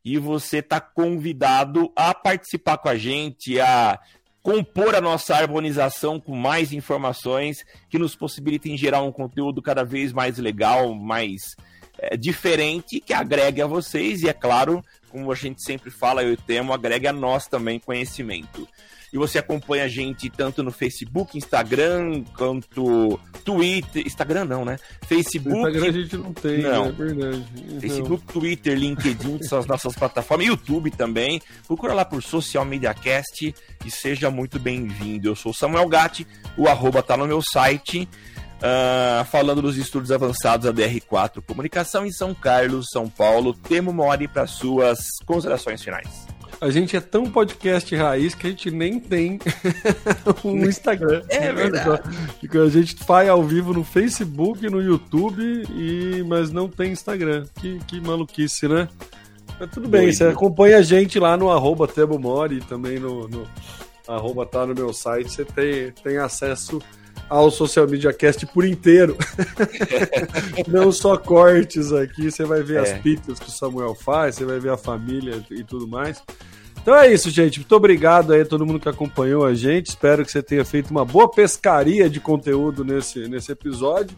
e 0.05 0.19
você 0.19 0.59
está 0.59 0.81
convidado 0.81 1.91
a 1.97 2.15
participar 2.15 2.79
com 2.79 2.89
a 2.89 2.97
gente, 2.97 3.59
a 3.59 3.99
compor 4.43 4.95
a 4.95 5.01
nossa 5.01 5.35
harmonização 5.35 6.21
com 6.21 6.37
mais 6.37 6.73
informações 6.73 7.65
que 7.91 7.99
nos 7.99 8.15
possibilitem 8.15 8.77
gerar 8.77 9.03
um 9.03 9.11
conteúdo 9.11 9.61
cada 9.61 9.85
vez 9.85 10.13
mais 10.13 10.39
legal, 10.39 10.95
mais 10.95 11.57
é, 11.99 12.17
diferente, 12.17 13.01
que 13.01 13.13
agregue 13.13 13.63
a 13.63 13.67
vocês 13.67 14.23
e, 14.23 14.29
é 14.29 14.33
claro, 14.33 14.85
como 15.11 15.31
a 15.31 15.35
gente 15.35 15.63
sempre 15.63 15.91
fala, 15.91 16.23
eu 16.23 16.37
temo, 16.37 16.73
agrega 16.73 17.11
a 17.11 17.13
nós 17.13 17.47
também 17.47 17.79
conhecimento. 17.79 18.69
E 19.13 19.19
você 19.19 19.39
acompanha 19.39 19.85
a 19.85 19.89
gente 19.89 20.29
tanto 20.29 20.63
no 20.63 20.71
Facebook, 20.71 21.39
Instagram, 21.39 22.25
quanto 22.37 23.19
Twitter. 23.45 24.05
Instagram 24.05 24.45
não, 24.45 24.65
né? 24.65 24.79
Facebook. 25.07 25.57
Instagram 25.57 25.89
a 25.89 25.93
gente 25.93 26.17
não 26.19 26.33
tem, 26.35 26.59
não. 26.59 26.87
é 26.87 26.93
verdade. 26.93 27.47
Facebook, 27.81 28.25
não. 28.27 28.33
Twitter, 28.33 28.77
LinkedIn, 28.77 29.43
são 29.45 29.59
as 29.59 29.67
nossas 29.67 29.95
plataformas, 29.97 30.47
YouTube 30.47 30.91
também. 30.91 31.41
Procura 31.67 31.95
lá 31.95 32.05
por 32.05 32.23
Social 32.23 32.65
Media 32.65 32.93
Cast 32.93 33.55
e 33.85 33.91
seja 33.91 34.31
muito 34.31 34.59
bem-vindo. 34.59 35.29
Eu 35.29 35.37
sou 35.37 35.55
Samuel 35.55 35.89
Gatti, 35.89 36.27
o 36.59 36.69
arroba 36.69 37.03
tá 37.03 37.17
no 37.17 37.27
meu 37.27 37.41
site. 37.41 38.09
Uh, 38.57 39.23
falando 39.27 39.61
dos 39.61 39.77
estudos 39.77 40.11
avançados 40.11 40.65
da 40.65 40.73
DR4 40.73 41.43
Comunicação 41.47 42.07
em 42.07 42.11
São 42.11 42.35
Carlos, 42.35 42.87
São 42.91 43.09
Paulo. 43.09 43.53
Temo 43.53 43.93
Mori 43.93 44.27
para 44.27 44.47
suas 44.47 44.99
considerações 45.27 45.83
finais. 45.83 46.27
A 46.59 46.71
gente 46.71 46.97
é 46.97 47.01
tão 47.01 47.31
podcast 47.31 47.95
raiz 47.95 48.35
que 48.35 48.47
a 48.47 48.51
gente 48.51 48.71
nem 48.71 48.99
tem 48.99 49.39
um 50.43 50.65
Instagram. 50.65 51.23
É 51.29 51.53
verdade. 51.53 52.03
A 52.43 52.69
gente 52.71 52.95
faz 53.05 53.29
ao 53.29 53.43
vivo 53.43 53.75
no 53.75 53.85
Facebook, 53.85 54.69
no 54.71 54.81
YouTube, 54.81 55.65
e 55.71 56.25
mas 56.27 56.51
não 56.51 56.67
tem 56.67 56.93
Instagram. 56.93 57.45
Que, 57.57 57.79
que 57.81 58.01
maluquice, 58.01 58.67
né? 58.67 58.89
Mas 59.61 59.71
tudo 59.71 59.87
bem, 59.87 60.03
Doido. 60.03 60.17
você 60.17 60.25
acompanha 60.25 60.79
a 60.79 60.83
gente 60.83 61.19
lá 61.19 61.37
no 61.37 61.51
arroba 61.51 61.87
Temo 61.87 62.19
Mori, 62.19 62.61
também 62.63 62.99
no, 62.99 63.29
no 63.29 63.47
arroba 64.09 64.47
tá 64.47 64.67
no 64.67 64.75
meu 64.75 64.95
site, 64.95 65.31
você 65.31 65.45
tem, 65.45 65.93
tem 66.03 66.17
acesso 66.17 66.81
ao 67.29 67.51
Social 67.51 67.89
Media 67.89 68.13
Cast 68.13 68.47
por 68.47 68.65
inteiro. 68.65 69.17
Não 70.69 70.93
só 70.93 71.17
cortes 71.17 71.93
aqui, 71.93 72.31
você 72.31 72.45
vai 72.45 72.63
ver 72.63 72.77
é. 72.77 72.81
as 72.81 72.93
pitas 73.01 73.39
que 73.39 73.49
o 73.49 73.53
Samuel 73.53 73.95
faz, 73.95 74.37
você 74.37 74.45
vai 74.45 74.59
ver 74.59 74.71
a 74.71 74.77
família 74.77 75.43
e 75.51 75.65
tudo 75.65 75.89
mais. 75.89 76.23
Então 76.81 76.95
é 76.95 77.13
isso, 77.13 77.31
gente. 77.31 77.59
Muito 77.59 77.75
obrigado 77.75 78.33
aí 78.33 78.43
a 78.43 78.47
todo 78.47 78.65
mundo 78.65 78.79
que 78.79 78.89
acompanhou 78.89 79.45
a 79.45 79.55
gente. 79.55 79.89
Espero 79.89 80.25
que 80.25 80.31
você 80.31 80.41
tenha 80.41 80.65
feito 80.65 80.91
uma 80.91 81.05
boa 81.05 81.29
pescaria 81.29 82.09
de 82.09 82.21
conteúdo 82.21 82.85
nesse, 82.85 83.29
nesse 83.29 83.51
episódio. 83.51 84.17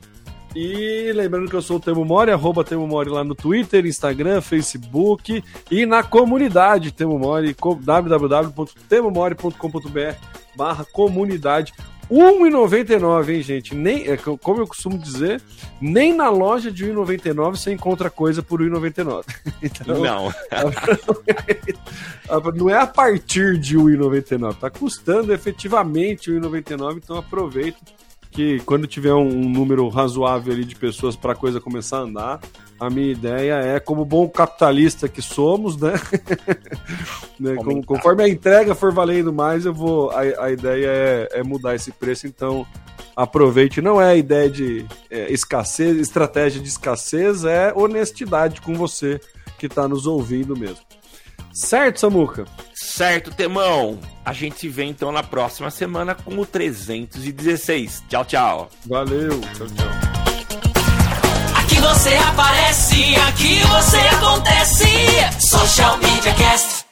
E 0.54 1.10
lembrando 1.12 1.48
que 1.48 1.56
eu 1.56 1.62
sou 1.62 1.78
o 1.78 1.80
Temo 1.80 2.04
Mori, 2.04 2.30
arroba 2.30 2.64
Temo 2.64 2.86
Mori 2.86 3.10
lá 3.10 3.22
no 3.22 3.34
Twitter, 3.34 3.84
Instagram, 3.86 4.40
Facebook 4.40 5.44
e 5.70 5.84
na 5.86 6.02
comunidade 6.02 6.92
Temo 6.92 7.18
Mori, 7.18 7.54
www.temomori.com.br 7.54 10.14
barra 10.56 10.84
comunidade. 10.84 11.72
1,99, 12.10 13.28
hein, 13.28 13.42
gente? 13.42 13.74
Nem, 13.74 14.08
é, 14.08 14.16
como 14.16 14.60
eu 14.60 14.66
costumo 14.66 14.98
dizer, 14.98 15.42
nem 15.80 16.14
na 16.14 16.30
loja 16.30 16.70
de 16.70 16.86
1,99 16.86 17.56
você 17.56 17.72
encontra 17.72 18.10
coisa 18.10 18.42
por 18.42 18.60
1,99. 18.60 19.24
Então, 19.60 19.98
não. 19.98 20.32
não 22.54 22.70
é 22.70 22.80
a 22.80 22.86
partir 22.86 23.58
de 23.58 23.76
1,99. 23.76 24.56
Tá 24.56 24.70
custando 24.70 25.32
efetivamente 25.32 26.30
1,99, 26.30 26.98
então 26.98 27.18
aproveita 27.18 27.78
que 28.30 28.60
quando 28.60 28.86
tiver 28.86 29.14
um, 29.14 29.28
um 29.28 29.48
número 29.48 29.88
razoável 29.88 30.52
ali 30.52 30.64
de 30.64 30.76
pessoas 30.76 31.16
para 31.16 31.32
a 31.32 31.36
coisa 31.36 31.60
começar 31.60 31.98
a 31.98 32.02
andar, 32.02 32.40
a 32.78 32.88
minha 32.88 33.10
ideia 33.10 33.54
é, 33.54 33.80
como 33.80 34.04
bom 34.04 34.28
capitalista 34.28 35.08
que 35.08 35.20
somos, 35.20 35.76
né? 35.76 35.94
né? 37.38 37.56
Como, 37.56 37.84
conforme 37.84 38.22
a 38.22 38.28
entrega 38.28 38.74
for 38.74 38.92
valendo 38.92 39.32
mais, 39.32 39.64
eu 39.64 39.74
vou. 39.74 40.10
A, 40.10 40.20
a 40.44 40.50
ideia 40.50 40.86
é, 40.86 41.28
é, 41.32 41.42
mudar 41.42 41.74
esse 41.74 41.90
preço, 41.90 42.26
então 42.26 42.66
aproveite. 43.16 43.80
Não 43.82 44.00
é 44.00 44.10
a 44.10 44.16
ideia 44.16 44.48
de 44.48 44.86
é, 45.10 45.32
escassez, 45.32 45.96
estratégia 45.98 46.62
de 46.62 46.68
escassez, 46.68 47.44
é 47.44 47.72
honestidade 47.74 48.60
com 48.60 48.74
você 48.74 49.20
que 49.58 49.66
está 49.66 49.88
nos 49.88 50.06
ouvindo 50.06 50.56
mesmo. 50.56 50.84
Certo, 51.58 51.98
Samuca? 51.98 52.44
Certo, 52.72 53.32
Temão. 53.32 53.98
A 54.24 54.32
gente 54.32 54.60
se 54.60 54.68
vê 54.68 54.84
então 54.84 55.10
na 55.10 55.24
próxima 55.24 55.70
semana 55.72 56.14
com 56.14 56.38
o 56.38 56.46
316. 56.46 58.04
Tchau, 58.08 58.24
tchau. 58.24 58.70
Valeu. 58.86 59.40
Tchau, 59.40 59.66
tchau. 59.66 59.88
Aqui 61.56 61.80
você 61.80 62.14
aparece, 62.14 63.16
aqui 63.16 63.58
você 63.58 63.98
acontece. 63.98 64.86
Social 65.40 65.98
Media 65.98 66.32
Cast. 66.34 66.87